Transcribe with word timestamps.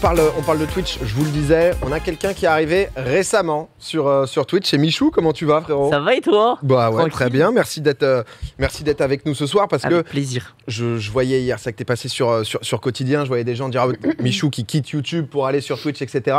parle, 0.00 0.20
on 0.38 0.42
parle 0.42 0.58
de 0.58 0.66
Twitch, 0.66 0.98
je 1.02 1.14
vous 1.14 1.24
le 1.24 1.30
disais, 1.30 1.72
on 1.82 1.92
a 1.92 2.00
quelqu'un 2.00 2.32
qui 2.32 2.44
est 2.46 2.48
arrivé 2.48 2.88
récemment 2.96 3.68
sur, 3.78 4.06
euh, 4.06 4.26
sur 4.26 4.46
Twitch. 4.46 4.68
C'est 4.68 4.78
Michou, 4.78 5.10
comment 5.10 5.32
tu 5.32 5.44
vas 5.44 5.60
frérot 5.60 5.90
Ça 5.90 6.00
va 6.00 6.14
et 6.14 6.20
toi 6.20 6.58
Bah 6.62 6.88
ouais, 6.90 6.96
Tranquille. 6.96 7.12
très 7.12 7.30
bien, 7.30 7.52
merci 7.52 7.80
d'être 7.80 8.02
euh, 8.02 8.22
merci 8.58 8.82
d'être 8.82 9.00
avec 9.02 9.26
nous 9.26 9.34
ce 9.34 9.46
soir 9.46 9.68
parce 9.68 9.84
Avec 9.84 9.98
que 9.98 10.02
plaisir. 10.10 10.54
je, 10.68 10.96
je 10.98 11.10
voyais 11.10 11.40
hier, 11.42 11.58
ça 11.58 11.70
que 11.72 11.76
t'es 11.76 11.84
passé 11.84 12.08
sur, 12.08 12.30
euh, 12.30 12.44
sur, 12.44 12.64
sur 12.64 12.80
Quotidien, 12.80 13.24
je 13.24 13.28
voyais 13.28 13.44
des 13.44 13.54
gens 13.54 13.68
dire 13.68 13.82
ah, 13.82 14.06
Michou 14.22 14.48
qui 14.50 14.64
quitte 14.64 14.90
YouTube 14.90 15.26
pour 15.26 15.46
aller 15.46 15.60
sur 15.60 15.80
Twitch, 15.80 16.00
etc. 16.00 16.36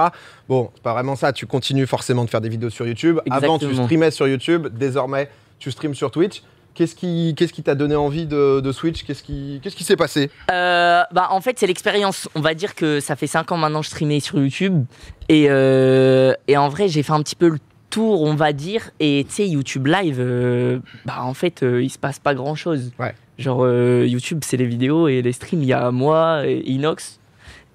Bon, 0.49 0.71
c'est 0.73 0.83
pas 0.83 0.93
vraiment 0.93 1.15
ça, 1.15 1.31
tu 1.31 1.45
continues 1.45 1.87
forcément 1.87 2.25
de 2.25 2.29
faire 2.29 2.41
des 2.41 2.49
vidéos 2.49 2.69
sur 2.71 2.87
YouTube. 2.87 3.19
Avant, 3.29 3.59
tu 3.59 3.65
Exactement. 3.65 3.83
streamais 3.85 4.11
sur 4.11 4.27
YouTube, 4.27 4.67
désormais, 4.71 5.29
tu 5.59 5.71
streames 5.71 5.95
sur 5.95 6.09
Twitch. 6.09 6.41
Qu'est-ce 6.73 6.95
qui 6.95 7.35
qu'est-ce 7.35 7.51
qui 7.51 7.63
t'a 7.63 7.75
donné 7.75 7.95
envie 7.95 8.25
de, 8.25 8.61
de 8.61 8.71
Switch? 8.71 9.03
Qu'est-ce 9.03 9.23
qui 9.23 9.59
qu'est-ce 9.61 9.75
qui 9.75 9.83
s'est 9.83 9.97
passé? 9.97 10.29
Euh, 10.51 11.03
bah 11.11 11.27
en 11.31 11.41
fait 11.41 11.59
c'est 11.59 11.67
l'expérience. 11.67 12.29
On 12.33 12.41
va 12.41 12.53
dire 12.53 12.75
que 12.75 12.99
ça 12.99 13.15
fait 13.15 13.27
5 13.27 13.51
ans 13.51 13.57
maintenant 13.57 13.79
que 13.79 13.85
je 13.85 13.91
streamais 13.91 14.21
sur 14.21 14.39
YouTube 14.39 14.85
et, 15.27 15.47
euh, 15.49 16.33
et 16.47 16.55
en 16.55 16.69
vrai 16.69 16.87
j'ai 16.87 17.03
fait 17.03 17.11
un 17.11 17.21
petit 17.21 17.35
peu 17.35 17.49
le 17.49 17.59
tour 17.89 18.21
on 18.21 18.35
va 18.35 18.53
dire 18.53 18.91
et 19.01 19.25
tu 19.27 19.35
sais 19.35 19.47
YouTube 19.49 19.87
Live 19.87 20.17
euh, 20.19 20.79
bah 21.05 21.23
en 21.23 21.33
fait 21.33 21.61
il 21.61 21.89
se 21.89 21.99
passe 21.99 22.19
pas 22.19 22.33
grand 22.33 22.55
chose. 22.55 22.91
Ouais. 22.99 23.13
Genre 23.37 23.67
YouTube 24.05 24.39
c'est 24.45 24.57
les 24.57 24.65
vidéos 24.65 25.09
et 25.09 25.21
les 25.21 25.33
streams 25.33 25.63
il 25.63 25.67
y 25.67 25.73
a 25.73 25.91
moi 25.91 26.47
et 26.47 26.61
Inox 26.69 27.19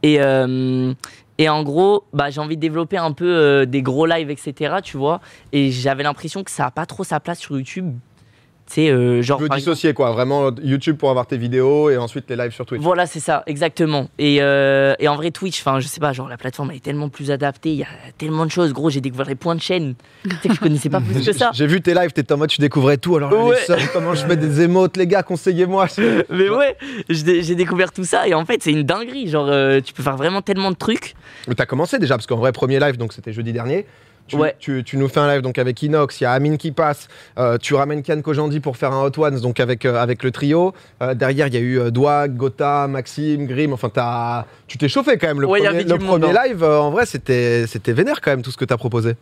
et 0.02 0.20
et 1.38 1.50
en 1.50 1.62
gros, 1.64 2.04
bah, 2.14 2.30
j'ai 2.30 2.40
envie 2.40 2.56
de 2.56 2.62
développer 2.62 2.96
un 2.96 3.12
peu 3.12 3.66
des 3.66 3.82
gros 3.82 4.06
lives, 4.06 4.30
etc. 4.30 4.76
Tu 4.82 4.96
vois, 4.96 5.20
et 5.52 5.70
j'avais 5.70 6.02
l'impression 6.02 6.42
que 6.42 6.50
ça 6.50 6.64
a 6.64 6.70
pas 6.70 6.86
trop 6.86 7.04
sa 7.04 7.20
place 7.20 7.40
sur 7.40 7.58
YouTube. 7.58 7.94
Euh, 8.78 9.22
genre. 9.22 9.38
Tu 9.38 9.42
veux 9.42 9.46
exemple- 9.46 9.58
dissocier 9.60 9.94
quoi 9.94 10.10
Vraiment 10.12 10.50
YouTube 10.62 10.96
pour 10.96 11.10
avoir 11.10 11.26
tes 11.26 11.36
vidéos 11.36 11.88
et 11.90 11.96
ensuite 11.96 12.24
les 12.28 12.36
lives 12.36 12.52
sur 12.52 12.66
Twitch. 12.66 12.82
Voilà, 12.82 13.06
c'est 13.06 13.20
ça, 13.20 13.42
exactement. 13.46 14.08
Et, 14.18 14.38
euh, 14.40 14.94
et 14.98 15.08
en 15.08 15.16
vrai, 15.16 15.30
Twitch, 15.30 15.60
enfin, 15.60 15.80
je 15.80 15.86
sais 15.86 16.00
pas, 16.00 16.12
genre 16.12 16.28
la 16.28 16.36
plateforme 16.36 16.70
elle 16.70 16.78
est 16.78 16.80
tellement 16.84 17.08
plus 17.08 17.30
adaptée, 17.30 17.70
il 17.70 17.76
y 17.78 17.82
a 17.84 17.88
tellement 18.18 18.44
de 18.44 18.50
choses. 18.50 18.72
Gros, 18.72 18.90
j'ai 18.90 19.00
découvert 19.00 19.26
les 19.28 19.34
points 19.34 19.54
de 19.54 19.60
chaîne. 19.60 19.94
tu 20.24 20.30
sais 20.42 20.48
que 20.48 20.54
je 20.54 20.60
connaissais 20.60 20.88
pas 20.90 21.00
plus 21.12 21.24
que 21.24 21.32
ça. 21.32 21.50
J'ai 21.54 21.66
vu 21.66 21.80
tes 21.80 21.94
lives, 21.94 22.12
t'étais 22.12 22.32
en 22.32 22.38
mode 22.38 22.50
tu 22.50 22.60
découvrais 22.60 22.96
tout. 22.98 23.16
Alors 23.16 23.30
là, 23.32 23.44
Ouais. 23.44 23.56
les 23.68 23.86
comment 23.92 24.14
je 24.14 24.26
mets 24.26 24.36
des 24.36 24.60
émotes, 24.62 24.96
les 24.96 25.06
gars, 25.06 25.22
conseillez-moi. 25.22 25.86
Mais 26.30 26.48
ouais, 26.50 26.76
j'ai 27.08 27.42
j'ai 27.42 27.54
découvert 27.54 27.92
tout 27.92 28.04
ça 28.04 28.26
et 28.26 28.34
en 28.34 28.44
fait, 28.44 28.62
c'est 28.62 28.72
une 28.72 28.82
dinguerie. 28.82 29.28
Genre, 29.28 29.46
euh, 29.48 29.80
tu 29.80 29.92
peux 29.92 30.02
faire 30.02 30.16
vraiment 30.16 30.42
tellement 30.42 30.70
de 30.70 30.76
trucs. 30.76 31.14
Mais 31.48 31.54
t'as 31.54 31.66
commencé 31.66 31.98
déjà 31.98 32.16
parce 32.16 32.26
qu'en 32.26 32.36
vrai 32.36 32.52
premier 32.52 32.80
live 32.80 32.96
donc 32.96 33.12
c'était 33.12 33.32
jeudi 33.32 33.52
dernier. 33.52 33.86
Tu, 34.28 34.34
Ouais. 34.36 34.56
tu, 34.58 34.82
tu 34.84 34.96
nous 34.96 35.06
fais 35.08 35.20
un 35.20 35.28
live 35.32 35.40
donc 35.42 35.56
avec 35.56 35.80
Inox, 35.82 36.20
il 36.20 36.24
y 36.24 36.26
a 36.26 36.32
Amine 36.32 36.58
qui 36.58 36.72
passe, 36.72 37.06
euh, 37.38 37.58
tu 37.58 37.74
ramènes 37.74 38.02
Kian 38.02 38.20
Kojandi 38.22 38.58
pour 38.58 38.76
faire 38.76 38.92
un 38.92 39.04
Hot 39.04 39.12
Ones 39.18 39.40
donc 39.40 39.60
avec, 39.60 39.84
euh, 39.84 39.94
avec 40.02 40.24
le 40.24 40.32
trio. 40.32 40.74
Euh, 41.00 41.14
derrière 41.14 41.46
il 41.46 41.54
y 41.54 41.56
a 41.56 41.60
eu 41.60 41.90
Dwag, 41.92 42.34
Gotha, 42.36 42.88
Maxime, 42.88 43.46
Grim, 43.46 43.72
enfin 43.72 43.88
t'as- 43.88 44.46
tu 44.66 44.78
t'es 44.78 44.88
chauffé 44.88 45.16
quand 45.16 45.28
même. 45.28 45.40
Le 45.40 45.46
Ouais, 45.46 45.60
premier, 45.62 45.78
le 45.78 45.84
du 45.84 45.90
monde, 46.04 46.20
premier 46.22 46.36
hein. 46.36 46.42
live 46.48 46.64
en 46.64 46.90
vrai 46.90 47.06
c'était 47.06 47.66
vénère 47.92 48.20
quand 48.20 48.32
même 48.32 48.42
tout 48.42 48.50
ce 48.50 48.56
que 48.56 48.64
t'as 48.64 48.76
proposé. 48.76 49.14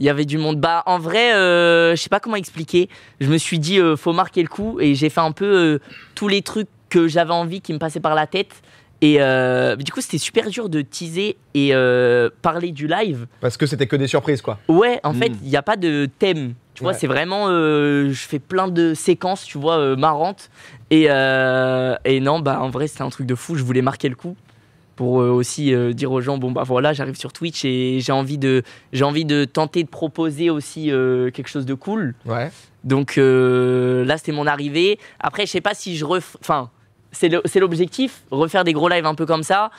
Il 0.00 0.04
y 0.06 0.10
avait 0.10 0.26
du 0.26 0.38
monde. 0.38 0.60
Bah, 0.60 0.82
en 0.86 0.98
vrai, 1.00 1.30
je 1.32 1.96
sais 1.96 2.08
pas 2.10 2.20
comment 2.20 2.36
expliquer. 2.36 2.88
Je 3.20 3.28
me 3.28 3.36
suis 3.38 3.58
dit, 3.58 3.80
faut 3.96 4.12
marquer 4.12 4.42
le 4.42 4.48
coup 4.48 4.78
et 4.78 4.94
j'ai 4.94 5.08
fait 5.10 5.20
un 5.22 5.32
peu 5.32 5.80
tous 6.14 6.28
les 6.28 6.42
trucs 6.42 6.68
que 6.88 7.08
j'avais 7.08 7.32
envie 7.32 7.60
qui 7.60 7.72
me 7.72 7.78
passaient 7.78 7.98
par 7.98 8.14
la 8.14 8.26
tête. 8.28 8.52
Et 9.00 9.18
euh, 9.20 9.76
du 9.76 9.92
coup, 9.92 10.00
c'était 10.00 10.18
super 10.18 10.50
dur 10.50 10.68
de 10.68 10.80
teaser 10.82 11.36
et 11.54 11.70
euh, 11.72 12.30
parler 12.42 12.72
du 12.72 12.88
live. 12.88 13.26
Parce 13.40 13.56
que 13.56 13.64
c'était 13.66 13.86
que 13.86 13.94
des 13.96 14.08
surprises 14.08 14.42
quoi. 14.42 14.58
Ouais, 14.68 14.98
en 15.04 15.12
fait, 15.14 15.30
il 15.44 15.48
n'y 15.48 15.56
a 15.56 15.62
pas 15.62 15.76
de 15.76 16.08
thème. 16.18 16.54
Tu 16.74 16.82
vois, 16.82 16.92
Ouais. 16.92 16.98
c'est 16.98 17.06
vraiment. 17.06 17.46
euh, 17.48 18.08
je 18.10 18.26
fais 18.26 18.38
plein 18.40 18.66
de 18.68 18.94
séquences, 18.94 19.44
tu 19.44 19.58
vois, 19.58 19.78
euh, 19.78 19.96
marrantes. 19.96 20.50
Et, 20.90 21.06
euh, 21.10 21.94
et 22.04 22.20
non, 22.20 22.40
bah, 22.40 22.60
en 22.60 22.70
vrai, 22.70 22.86
c'était 22.88 23.02
un 23.02 23.10
truc 23.10 23.26
de 23.26 23.34
fou. 23.36 23.54
Je 23.56 23.62
voulais 23.64 23.82
marquer 23.82 24.08
le 24.08 24.14
coup 24.16 24.36
pour 24.96 25.20
euh, 25.20 25.28
aussi 25.30 25.72
euh, 25.72 25.92
dire 25.92 26.10
aux 26.10 26.20
gens 26.20 26.38
bon, 26.38 26.50
bah 26.50 26.64
voilà, 26.64 26.92
j'arrive 26.92 27.14
sur 27.16 27.32
Twitch 27.32 27.64
et 27.64 28.00
j'ai 28.00 28.10
envie, 28.10 28.36
de, 28.38 28.64
j'ai 28.92 29.04
envie 29.04 29.24
de 29.24 29.44
tenter 29.44 29.84
de 29.84 29.88
proposer 29.88 30.50
aussi 30.50 30.90
euh, 30.90 31.30
quelque 31.30 31.48
chose 31.48 31.66
de 31.66 31.74
cool. 31.74 32.14
Ouais. 32.26 32.50
Donc 32.82 33.16
euh, 33.16 34.04
là, 34.04 34.18
c'était 34.18 34.32
mon 34.32 34.46
arrivée. 34.48 34.98
Après, 35.20 35.46
je 35.46 35.52
sais 35.52 35.60
pas 35.60 35.74
si 35.74 35.96
je 35.96 36.04
ref... 36.04 36.36
Enfin, 36.40 36.70
c'est 37.18 37.60
l'objectif, 37.60 38.22
refaire 38.30 38.64
des 38.64 38.72
gros 38.72 38.88
lives 38.88 39.06
un 39.06 39.14
peu 39.14 39.26
comme 39.26 39.42
ça. 39.42 39.70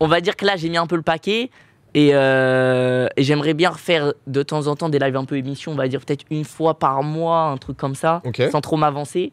On 0.00 0.06
va 0.06 0.20
dire 0.20 0.36
que 0.36 0.44
là, 0.44 0.56
j'ai 0.56 0.68
mis 0.68 0.76
un 0.76 0.86
peu 0.86 0.96
le 0.96 1.02
paquet. 1.02 1.50
Et, 1.94 2.10
euh, 2.12 3.08
et 3.16 3.22
j'aimerais 3.22 3.54
bien 3.54 3.70
refaire 3.70 4.12
de 4.26 4.42
temps 4.42 4.66
en 4.66 4.76
temps 4.76 4.90
des 4.90 4.98
lives 4.98 5.16
un 5.16 5.24
peu 5.24 5.38
émission, 5.38 5.72
on 5.72 5.76
va 5.76 5.88
dire 5.88 6.00
peut-être 6.04 6.26
une 6.30 6.44
fois 6.44 6.78
par 6.78 7.02
mois, 7.02 7.44
un 7.44 7.56
truc 7.56 7.78
comme 7.78 7.94
ça, 7.94 8.20
sans 8.50 8.60
trop 8.60 8.76
m'avancer. 8.76 9.32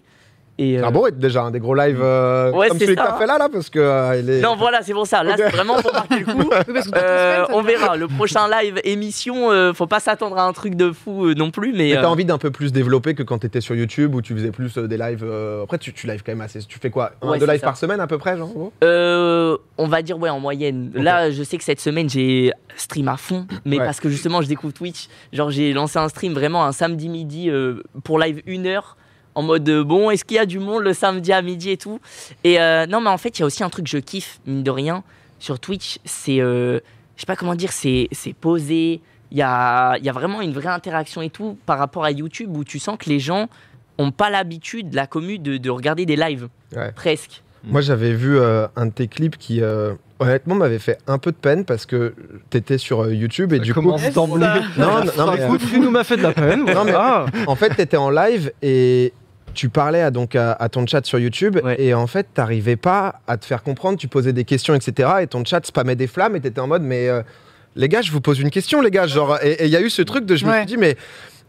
Et, 0.60 0.78
C'est 0.78 0.84
euh, 0.86 0.92
bon 0.92 1.08
déjà, 1.12 1.42
hein, 1.44 1.52
des 1.52 1.60
gros 1.60 1.74
lives 1.74 2.00
euh, 2.00 2.52
Ouais, 2.52 2.68
comme 2.68 2.78
celui 2.78 2.94
que 2.96 3.02
ça, 3.02 3.08
t'as 3.08 3.16
hein. 3.16 3.18
fait 3.20 3.26
là 3.26 3.38
là 3.40 3.50
parce 3.52 3.72
que 3.72 3.80
euh, 3.80 4.20
il 4.20 4.30
est- 4.30 4.42
Non, 4.42 4.56
voilà, 4.56 4.84
c'est 4.84 4.94
pour 4.94 5.08
ça. 5.08 5.24
Là, 5.24 5.34
c'est 5.36 5.50
vraiment 5.50 5.82
pour 5.82 5.92
marquer 5.92 6.20
le 6.20 6.26
coup. 6.26 6.50
Que 6.74 6.92
Euh, 6.96 7.46
on 7.50 7.62
verra. 7.64 7.96
Le 7.98 8.08
prochain 8.08 8.48
live 8.48 8.80
émission, 8.84 9.50
faut 9.74 9.88
pas 9.88 10.00
s'attendre 10.00 10.38
à 10.38 10.44
un 10.46 10.54
truc 10.54 10.76
de 10.76 10.92
fou 10.92 11.34
non 11.34 11.50
plus. 11.50 11.74
Mais, 11.74 11.94
t'as 11.96 12.06
envie 12.08 12.26
d'un 12.26 12.38
peu 12.38 12.52
plus 12.52 12.72
développer 12.72 13.16
que 13.16 13.24
quand 13.24 13.40
t'étais 13.40 13.62
sur 13.62 13.74
YouTube 13.76 14.14
où 14.14 14.22
tu 14.22 14.34
faisais 14.36 14.52
plus 14.52 14.78
des 14.78 14.98
lives. 14.98 15.26
Après, 15.64 15.78
tu, 15.80 15.92
tu 15.94 16.06
lives 16.08 16.22
quand 16.24 16.32
même 16.34 16.42
assez. 16.42 16.60
Tu 16.60 16.78
fais 16.80 16.90
quoi 16.92 17.14
Un, 17.22 17.30
Ouais, 17.30 17.40
deux 17.40 17.48
lives 17.48 17.60
ça. 17.62 17.68
par 17.68 17.78
semaine 17.78 18.00
à 18.00 18.08
peu 18.08 18.18
près, 18.20 18.38
genre 18.38 18.52
on 19.78 19.88
va 19.88 20.02
dire 20.04 20.20
ouais 20.20 20.30
en 20.30 20.40
moyenne. 20.40 20.92
Là, 20.94 21.32
je 21.32 21.42
sais 21.44 21.58
que 21.58 21.64
cette 21.64 21.80
semaine 21.80 22.10
j'ai 22.10 22.52
stream 22.76 23.08
à 23.08 23.18
fond, 23.18 23.46
mais 23.66 23.80
Ouais. 23.80 23.86
parce 23.86 24.00
que 24.00 24.10
justement 24.10 24.42
je 24.42 24.48
découvre 24.48 24.74
Twitch. 24.74 25.08
Genre 25.32 25.50
j'ai 25.50 25.74
lancé 25.74 25.98
un 26.00 26.10
stream 26.10 26.34
vraiment 26.34 26.64
un 26.66 26.72
samedi 26.72 27.10
midi 27.10 27.50
pour 28.04 28.20
live 28.20 28.42
une 28.46 28.68
heure 28.68 28.98
en 29.36 29.42
mode 29.44 29.68
euh, 29.70 29.84
bon 29.84 30.10
est-ce 30.12 30.24
qu'il 30.26 30.36
y 30.38 30.40
a 30.40 30.46
du 30.46 30.60
monde 30.60 30.84
le 30.84 30.94
samedi 30.94 31.32
à 31.34 31.42
midi 31.42 31.70
et 31.72 31.78
tout? 31.78 32.00
Et 32.44 32.60
euh, 32.62 32.86
non 32.86 33.02
mais 33.02 33.10
en 33.10 33.18
fait 33.18 33.38
il 33.38 33.42
y 33.42 33.44
a 33.44 33.46
aussi 33.46 33.64
un 33.64 33.70
truc 33.70 33.86
que 33.86 33.92
je 33.92 33.98
kiffe 33.98 34.40
mine 34.46 34.64
de 34.64 34.72
rien 34.72 35.04
sur 35.40 35.60
Twitch, 35.60 36.00
c'est 36.06 36.40
euh, 36.42 36.80
je 37.16 37.22
sais 37.22 37.26
pas 37.28 37.36
comment 37.36 37.56
dire, 37.56 37.72
c'est 37.72 38.08
c'est 38.12 38.34
posé. 38.34 39.02
Il 39.32 39.38
y 39.38 39.42
a, 39.42 39.98
y 39.98 40.10
a 40.10 40.12
vraiment 40.12 40.42
une 40.42 40.54
vraie 40.54 40.70
interaction 40.70 41.22
et 41.24 41.30
tout 41.32 41.58
par 41.66 41.80
rapport 41.80 42.06
à 42.06 42.12
YouTube 42.12 42.56
où 42.56 42.64
tu 42.64 42.78
sens 42.78 42.98
que 43.00 43.10
les 43.10 43.20
gens 43.20 43.50
ont 43.98 44.12
pas 44.12 44.30
l'habitude, 44.30 44.94
la 44.94 45.08
commu, 45.08 45.40
de, 45.40 45.58
de 45.58 45.70
regarder 45.72 46.06
des 46.06 46.16
lives. 46.16 46.50
Ouais. 46.76 46.92
Presque. 46.92 47.42
Moi, 47.64 47.82
j'avais 47.82 48.14
vu 48.14 48.38
euh, 48.38 48.68
un 48.76 48.86
de 48.88 48.92
tes 48.92 49.08
clips 49.08 49.38
qui, 49.38 49.62
euh, 49.62 49.94
honnêtement, 50.20 50.54
m'avait 50.54 50.78
fait 50.80 51.00
un 51.08 51.18
peu 51.18 51.32
de 51.32 51.38
peine 51.38 51.66
parce 51.66 51.86
que 51.88 52.14
t'étais 52.52 52.78
sur 52.78 53.06
euh, 53.06 53.14
YouTube 53.14 53.54
et 53.54 53.60
du 53.60 53.74
coup. 53.74 53.82
d'emblée. 54.14 54.46
Non, 54.78 55.04
non, 55.04 55.12
non, 55.18 55.32
mais 55.34 55.44
Écoute, 55.46 55.62
tu 55.68 55.80
nous 55.80 55.90
m'as 55.90 56.04
fait 56.04 56.18
de 56.18 56.22
la 56.24 56.34
peine. 56.34 56.60
Non, 56.66 56.84
mais- 56.84 56.92
voilà. 56.92 57.26
En 57.48 57.56
fait, 57.56 57.70
t'étais 57.74 57.98
en 57.98 58.12
live 58.12 58.52
et 58.62 59.14
tu 59.54 59.70
parlais 59.70 60.02
à, 60.02 60.12
donc 60.12 60.36
à, 60.36 60.52
à 60.54 60.70
ton 60.70 60.86
chat 60.88 61.06
sur 61.06 61.20
YouTube 61.20 61.60
Ouais. 61.64 61.76
et 61.82 61.94
en 61.94 62.08
fait, 62.08 62.28
t'arrivais 62.34 62.76
pas 62.76 63.22
à 63.28 63.38
te 63.38 63.46
faire 63.46 63.64
comprendre. 63.64 63.98
Tu 63.98 64.08
posais 64.08 64.34
des 64.34 64.44
questions, 64.46 64.76
etc. 64.76 65.10
Et 65.22 65.28
ton 65.28 65.44
chat 65.46 65.66
spammait 65.66 65.96
des 65.96 66.08
flammes 66.08 66.36
et 66.36 66.40
t'étais 66.42 66.60
en 66.60 66.68
mode, 66.68 66.84
mais 66.84 67.08
euh, 67.10 67.22
les 67.76 67.88
gars, 67.90 68.02
je 68.02 68.12
vous 68.12 68.22
pose 68.22 68.40
une 68.40 68.50
question, 68.52 68.82
les 68.82 68.92
gars. 68.92 69.08
Genre, 69.08 69.38
et 69.44 69.66
il 69.66 69.70
y 69.72 69.76
a 69.78 69.82
eu 69.82 69.90
ce 69.90 70.02
truc 70.02 70.26
de, 70.26 70.36
je 70.36 70.46
me 70.46 70.54
suis 70.54 70.66
dit, 70.66 70.78
mais 70.78 70.96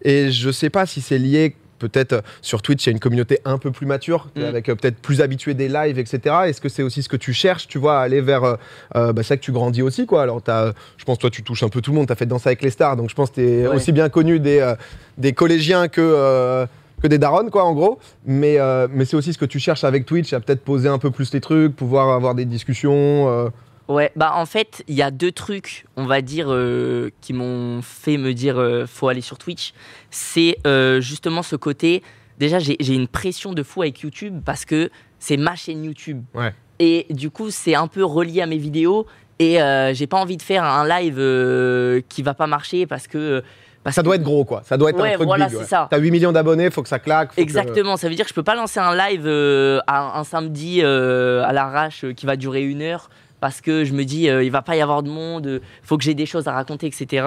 et 0.03 0.31
je 0.31 0.51
sais 0.51 0.71
pas 0.71 0.87
si 0.87 1.01
c'est 1.01 1.19
lié. 1.19 1.57
Peut-être 1.81 2.23
sur 2.41 2.63
Twitch, 2.63 2.85
il 2.85 2.87
y 2.87 2.91
a 2.91 2.93
une 2.93 3.01
communauté 3.01 3.41
un 3.45 3.59
peu 3.59 3.71
plus 3.73 3.85
mature, 3.85 4.29
Mm. 4.37 4.43
avec 4.45 4.69
euh, 4.69 4.75
peut-être 4.77 4.97
plus 5.01 5.21
habituée 5.21 5.53
des 5.55 5.69
lives, 5.69 5.99
etc. 5.99 6.35
Est-ce 6.47 6.61
que 6.61 6.69
c'est 6.71 6.85
aussi 6.85 7.03
ce 7.03 7.09
que 7.11 7.17
tu 7.17 7.35
cherches, 7.35 7.67
tu 7.67 7.79
vois, 7.79 7.99
à 7.99 8.03
aller 8.03 8.21
vers. 8.23 8.45
euh, 8.45 8.55
euh, 8.95 9.13
bah, 9.13 9.23
c'est 9.23 9.31
ça 9.31 9.37
que 9.37 9.43
tu 9.43 9.53
grandis 9.53 9.83
aussi, 9.83 10.07
quoi. 10.07 10.23
Alors, 10.23 10.41
t'as, 10.41 10.73
je 10.97 11.05
pense, 11.05 11.19
toi, 11.19 11.31
tu 11.31 11.43
touches 11.43 11.65
un 11.65 11.69
peu 11.69 11.83
tout 11.83 11.91
le 11.91 11.97
monde, 11.99 12.07
t'as 12.07 12.15
fait 12.15 12.25
danser 12.27 12.49
avec 12.49 12.63
les 12.63 12.71
stars, 12.71 12.97
donc 12.97 13.11
je 13.11 13.15
pense 13.15 13.31
que 13.31 13.35
t'es 13.35 13.67
Ouais. 13.67 13.75
aussi 13.75 13.91
bien 13.93 14.09
connu 14.09 14.39
des, 14.41 14.61
euh, 14.61 14.77
des 15.19 15.33
collégiens 15.33 15.89
que, 15.89 16.01
euh, 16.01 16.65
que 17.03 17.09
des 17.09 17.19
darons, 17.19 17.49
quoi, 17.51 17.65
en 17.65 17.73
gros. 17.73 17.99
Mais, 18.25 18.59
euh, 18.59 18.89
mais 18.91 19.05
c'est 19.05 19.17
aussi 19.17 19.33
ce 19.33 19.39
que 19.39 19.45
tu 19.45 19.59
cherches 19.59 19.85
avec 19.85 20.07
Twitch, 20.07 20.33
à 20.33 20.41
peut-être 20.41 20.65
poser 20.65 20.89
un 20.89 20.99
peu 20.99 21.11
plus 21.11 21.33
les 21.33 21.41
trucs, 21.41 21.77
pouvoir 21.77 22.11
avoir 22.11 22.35
des 22.35 22.45
discussions. 22.45 23.29
euh. 23.29 23.49
Ouais, 23.87 24.11
bah 24.17 24.33
en 24.37 24.47
fait, 24.47 24.83
il 24.89 24.95
y 24.95 25.03
a 25.03 25.11
deux 25.11 25.31
trucs, 25.33 25.85
on 25.99 26.07
va 26.07 26.23
dire, 26.23 26.47
euh, 26.49 27.11
qui 27.21 27.35
m'ont 27.35 27.83
fait 27.83 28.17
me 28.17 28.33
dire 28.33 28.59
euh, 28.59 28.87
faut 28.87 29.09
aller 29.09 29.21
sur 29.21 29.37
Twitch. 29.37 29.75
C'est 30.11 30.57
euh, 30.67 31.03
justement 31.03 31.43
ce 31.43 31.55
côté. 31.55 32.03
Déjà, 32.39 32.59
j'ai 32.59 32.77
j'ai 32.81 32.95
une 32.95 33.09
pression 33.09 33.53
de 33.53 33.63
fou 33.63 33.83
avec 33.83 34.01
YouTube 34.01 34.41
parce 34.43 34.65
que 34.65 34.89
c'est 35.19 35.37
ma 35.37 35.55
chaîne 35.55 35.85
YouTube. 35.85 36.23
Ouais. 36.35 36.55
Et 36.79 37.07
du 37.11 37.29
coup, 37.29 37.51
c'est 37.51 37.75
un 37.75 37.87
peu 37.87 38.03
relié 38.05 38.41
à 38.41 38.47
mes 38.47 38.57
vidéos. 38.57 39.07
Et 39.39 39.61
euh, 39.61 39.93
j'ai 39.93 40.07
pas 40.07 40.17
envie 40.17 40.39
de 40.39 40.43
faire 40.43 40.65
un 40.65 40.89
live 40.89 41.17
euh, 41.19 42.01
qui 42.09 42.23
va 42.23 42.33
pas 42.33 42.47
marcher 42.47 42.87
parce 42.87 43.07
que. 43.07 43.43
Parce 43.85 43.95
Ça 43.95 44.03
doit 44.03 44.17
être 44.17 44.23
gros, 44.23 44.45
quoi. 44.45 44.63
Ça 44.65 44.77
doit 44.77 44.91
être 44.91 45.01
Ouais, 45.01 45.11
un 45.13 45.15
truc 45.15 45.27
voilà, 45.29 45.45
big. 45.47 45.55
c'est 45.55 45.61
ouais. 45.61 45.69
ça. 45.69 45.87
T'as 45.91 45.99
8 45.99 46.11
millions 46.11 46.33
d'abonnés, 46.33 46.71
faut 46.71 46.83
que 46.83 46.89
ça 46.89 46.99
claque. 46.99 47.29
faut 47.31 47.37
que- 47.37 47.41
Exactement, 47.41 47.97
ça 47.97 48.09
veut 48.09 48.15
dire 48.17 48.25
que 48.25 48.31
je 48.31 48.35
peux 48.35 48.43
pas 48.43 48.57
lancer 48.57 48.81
un 48.81 48.97
live 48.97 49.23
euh, 49.27 49.81
un 49.87 50.25
samedi 50.25 50.81
euh, 50.83 51.45
à 51.45 51.53
l'arrache 51.53 52.05
euh, 52.05 52.13
qui 52.13 52.27
va 52.27 52.35
durer 52.37 52.63
une 52.65 52.83
heure 52.83 53.11
parce 53.41 53.61
que 53.61 53.85
je 53.85 53.93
me 53.93 54.05
dis 54.05 54.29
euh, 54.31 54.43
il 54.43 54.51
va 54.51 54.63
pas 54.63 54.75
y 54.75 54.81
avoir 54.81 55.03
de 55.05 55.11
monde, 55.11 55.61
faut 55.83 55.99
que 55.99 56.03
j'ai 56.05 56.15
des 56.15 56.27
choses 56.27 56.49
à 56.49 56.53
raconter, 56.53 56.87
etc. 56.87 57.27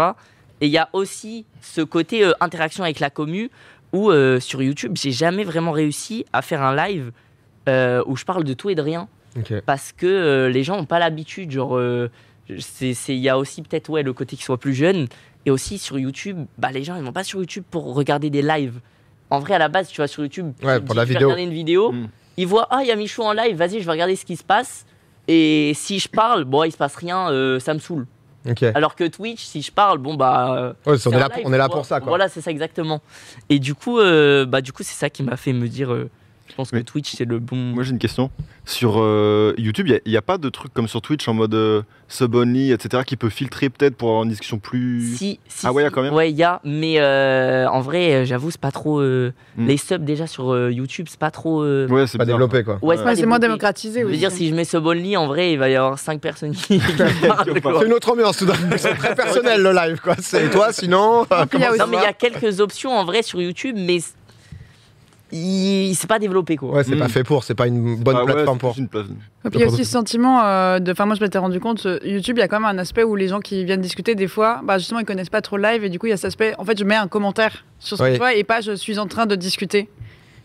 Et 0.59 0.65
il 0.65 0.71
y 0.71 0.77
a 0.79 0.89
aussi 0.93 1.45
ce 1.61 1.81
côté 1.81 2.29
interaction 2.41 2.83
avec 2.83 2.99
la 2.99 3.09
commu 3.11 3.51
où 3.93 4.11
sur 4.39 4.61
YouTube 4.63 4.93
j'ai 4.95 5.11
jamais 5.11 5.43
vraiment 5.43 5.71
réussi 5.71 6.25
à 6.33 6.41
faire 6.41 6.61
un 6.63 6.75
live 6.75 7.11
où 8.07 8.15
je 8.17 8.25
parle 8.25 8.43
de 8.43 8.53
tout 8.53 8.69
et 8.71 8.75
de 8.75 8.81
rien 8.81 9.07
parce 9.67 9.91
que 9.91 10.47
les 10.51 10.63
gens 10.63 10.77
n'ont 10.77 10.85
pas 10.85 10.97
l'habitude. 10.97 11.51
Genre, 11.51 11.79
il 12.49 12.95
y 13.17 13.29
a 13.29 13.37
aussi 13.37 13.61
peut-être 13.61 13.89
ouais, 13.89 14.01
le 14.03 14.13
côté 14.13 14.35
qu'ils 14.35 14.45
soient 14.45 14.57
plus 14.59 14.73
jeunes. 14.73 15.07
Et 15.47 15.49
aussi 15.51 15.77
sur 15.77 15.97
YouTube, 15.97 16.45
bah, 16.57 16.71
les 16.73 16.83
gens 16.83 16.97
ils 16.97 17.03
vont 17.03 17.13
pas 17.13 17.23
sur 17.23 17.39
YouTube 17.39 17.63
pour 17.71 17.95
regarder 17.95 18.29
des 18.29 18.41
lives. 18.41 18.81
En 19.29 19.39
vrai, 19.39 19.53
à 19.55 19.57
la 19.59 19.69
base, 19.69 19.87
tu 19.87 20.01
vas 20.01 20.07
sur 20.07 20.21
YouTube, 20.23 20.51
tu 20.59 20.65
Ouais, 20.65 20.81
pour 20.81 20.93
la 20.93 21.05
vidéo. 21.05 21.29
regarder 21.29 21.43
une 21.43 21.53
vidéo. 21.53 21.93
Mm. 21.93 22.07
Ils 22.35 22.45
voient, 22.47 22.67
ah, 22.69 22.79
il 22.81 22.87
y 22.87 22.91
a 22.91 22.97
Michou 22.97 23.21
en 23.23 23.31
live, 23.31 23.55
vas-y, 23.55 23.79
je 23.79 23.85
vais 23.85 23.91
regarder 23.91 24.17
ce 24.17 24.25
qui 24.25 24.35
se 24.35 24.43
passe. 24.43 24.85
Et 25.29 25.71
si 25.73 25.99
je 25.99 26.09
parle, 26.09 26.43
bon, 26.43 26.65
il 26.65 26.71
se 26.73 26.77
passe 26.77 26.95
rien, 26.97 27.29
euh, 27.31 27.59
ça 27.61 27.73
me 27.73 27.79
saoule. 27.79 28.05
Ok. 28.49 28.63
Alors 28.75 28.95
que 28.95 29.05
Twitch, 29.07 29.41
si 29.41 29.61
je 29.61 29.71
parle, 29.71 29.99
bon 29.99 30.15
bah. 30.15 30.55
euh, 30.85 30.91
Ouais, 30.91 30.97
on 31.05 31.11
est 31.11 31.19
là, 31.19 31.29
live, 31.33 31.43
on 31.45 31.53
est 31.53 31.57
là 31.57 31.67
tu 31.69 31.75
pour 31.75 31.85
ça, 31.85 31.99
quoi. 32.01 32.09
Voilà, 32.09 32.27
c'est 32.27 32.41
ça 32.41 32.51
exactement. 32.51 33.01
Et 33.49 33.59
du 33.59 33.73
coup, 33.73 33.99
euh, 33.99 34.45
bah 34.45 34.59
du 34.59 34.73
coup, 34.73 34.83
c'est 34.83 34.95
ça 34.95 35.09
qui 35.09 35.23
m'a 35.23 35.37
fait 35.37 35.53
me 35.53 35.67
dire. 35.69 35.93
euh, 35.93 36.09
je 36.49 36.55
pense 36.55 36.71
que. 36.71 36.77
Twitch 36.77 37.13
c'est 37.15 37.25
le 37.25 37.39
bon. 37.39 37.55
Moi 37.55 37.83
j'ai 37.83 37.91
une 37.91 37.99
question. 37.99 38.29
Sur 38.65 38.95
euh, 39.01 39.53
YouTube, 39.57 39.87
il 39.87 40.01
n'y 40.11 40.17
a, 40.17 40.21
pas 40.21 40.37
de 40.37 40.49
truc 40.49 40.73
comme 40.73 40.89
sur 40.89 41.01
Twitch 41.01 41.25
en 41.29 41.33
mode 41.33 41.53
euh, 41.53 41.83
sub 42.09 42.35
only, 42.35 42.71
etc., 42.73 43.03
qui 43.05 43.15
peut 43.15 43.29
filtrer 43.29 43.69
peut-être 43.69 43.95
pour 43.95 44.09
avoir 44.09 44.23
une 44.23 44.29
discussion 44.29 44.59
plus. 44.59 45.15
Si, 45.15 45.39
si, 45.47 45.65
Ah 45.65 45.71
ouais, 45.71 45.83
y 45.83 45.85
a 45.85 45.89
quand 45.89 46.01
même 46.01 46.13
Ouais, 46.13 46.29
il 46.31 46.35
y 46.35 46.43
a, 46.43 46.59
mais 46.65 46.95
euh, 46.99 47.65
en 47.69 47.79
vrai, 47.79 48.13
euh, 48.13 48.25
j'avoue, 48.25 48.51
c'est 48.51 48.59
pas 48.59 48.71
trop. 48.71 48.99
euh, 48.99 49.31
Hmm. 49.57 49.65
Les 49.67 49.77
subs 49.77 50.03
déjà 50.05 50.27
sur 50.27 50.53
euh, 50.53 50.71
YouTube, 50.71 51.07
c'est 51.09 51.19
pas 51.19 51.31
trop. 51.31 51.61
euh, 51.63 51.87
Ouais, 51.87 52.05
c'est 52.05 52.17
Pas 52.19 52.25
bizarre. 52.25 52.37
développé, 52.39 52.63
quoi. 52.63 52.77
Ouais, 52.83 52.97
c'est 53.15 53.25
moins 53.25 53.39
démocratisé 53.39 54.01
Je 54.01 54.05
veux 54.05 54.15
dire, 54.17 54.31
si 54.31 54.47
je 54.49 54.53
mets 54.53 54.65
sub 54.65 54.85
only, 54.85 55.17
en 55.17 55.25
vrai, 55.27 55.53
il 55.53 55.57
va 55.59 55.69
y 55.69 55.75
avoir 55.75 55.97
5 55.97 56.19
personnes 56.21 56.51
qui. 56.53 56.79
C'est 57.79 57.85
une 57.85 57.93
autre 57.93 58.11
ambiance, 58.11 58.37
tout 58.37 58.45
d'un 58.45 58.53
coup. 58.53 58.75
C'est 58.77 58.93
très 58.95 59.15
personnel, 59.15 59.61
le 59.63 59.71
live, 59.71 59.99
quoi. 60.01 60.15
C'est 60.19 60.49
toi, 60.51 60.71
sinon. 60.73 61.25
euh, 61.31 61.45
il 61.53 61.59
Non, 61.79 61.87
mais 61.89 61.97
il 61.97 62.03
y 62.03 62.05
a 62.05 62.13
quelques 62.13 62.59
options 62.59 62.91
en 62.91 63.05
vrai 63.05 63.23
sur 63.23 63.41
YouTube, 63.41 63.75
mais 63.79 63.99
c- 65.31 65.37
il 65.37 65.95
c'est 65.95 66.07
pas 66.07 66.19
développé 66.19 66.55
quoi. 66.57 66.71
Ouais, 66.71 66.83
c'est 66.83 66.95
Mm. 66.95 66.99
pas 66.99 67.07
fait 67.09 67.23
pour, 67.23 67.43
c'est 67.43 67.55
pas 67.55 67.67
une 67.67 67.95
bonne 67.97 68.15
Ah 68.17 68.23
ouais, 68.25 68.33
plateforme 68.33 68.57
pour. 68.57 68.73
plus 68.73 68.81
une 68.81 68.87
place- 68.87 69.05
Et 69.45 69.49
puis 69.49 69.59
il 69.59 69.61
y 69.61 69.63
a 69.63 69.67
aussi 69.67 69.85
ce 69.85 69.91
sentiment 69.91 70.41
euh, 70.43 70.79
de. 70.79 70.91
Enfin, 70.91 71.05
moi, 71.05 71.15
je 71.15 71.21
m'étais 71.21 71.37
rendu 71.37 71.59
compte, 71.59 71.85
euh, 71.85 71.99
YouTube, 72.03 72.37
il 72.37 72.41
y 72.41 72.43
a 72.43 72.47
quand 72.47 72.59
même 72.59 72.69
un 72.77 72.79
aspect 72.79 73.03
où 73.03 73.15
les 73.15 73.27
gens 73.27 73.39
qui 73.39 73.63
viennent 73.65 73.81
discuter, 73.81 74.15
des 74.15 74.27
fois, 74.27 74.61
bah, 74.63 74.77
justement, 74.77 74.99
ils 74.99 75.05
connaissent 75.05 75.29
pas 75.29 75.41
trop 75.41 75.57
le 75.57 75.63
live 75.63 75.83
et 75.83 75.89
du 75.89 75.99
coup, 75.99 76.05
il 76.07 76.09
y 76.09 76.13
a 76.13 76.17
cet 76.17 76.25
aspect. 76.25 76.53
En 76.57 76.65
fait, 76.65 76.77
je 76.77 76.83
mets 76.83 76.95
un 76.95 77.07
commentaire 77.07 77.65
sur 77.79 77.97
ce 77.97 78.03
que 78.03 78.07
Oui. 78.07 78.13
je 78.13 78.19
vois 78.19 78.33
et 78.33 78.43
pas 78.43 78.61
je 78.61 78.73
suis 78.75 78.99
en 78.99 79.07
train 79.07 79.25
de 79.25 79.35
discuter. 79.35 79.89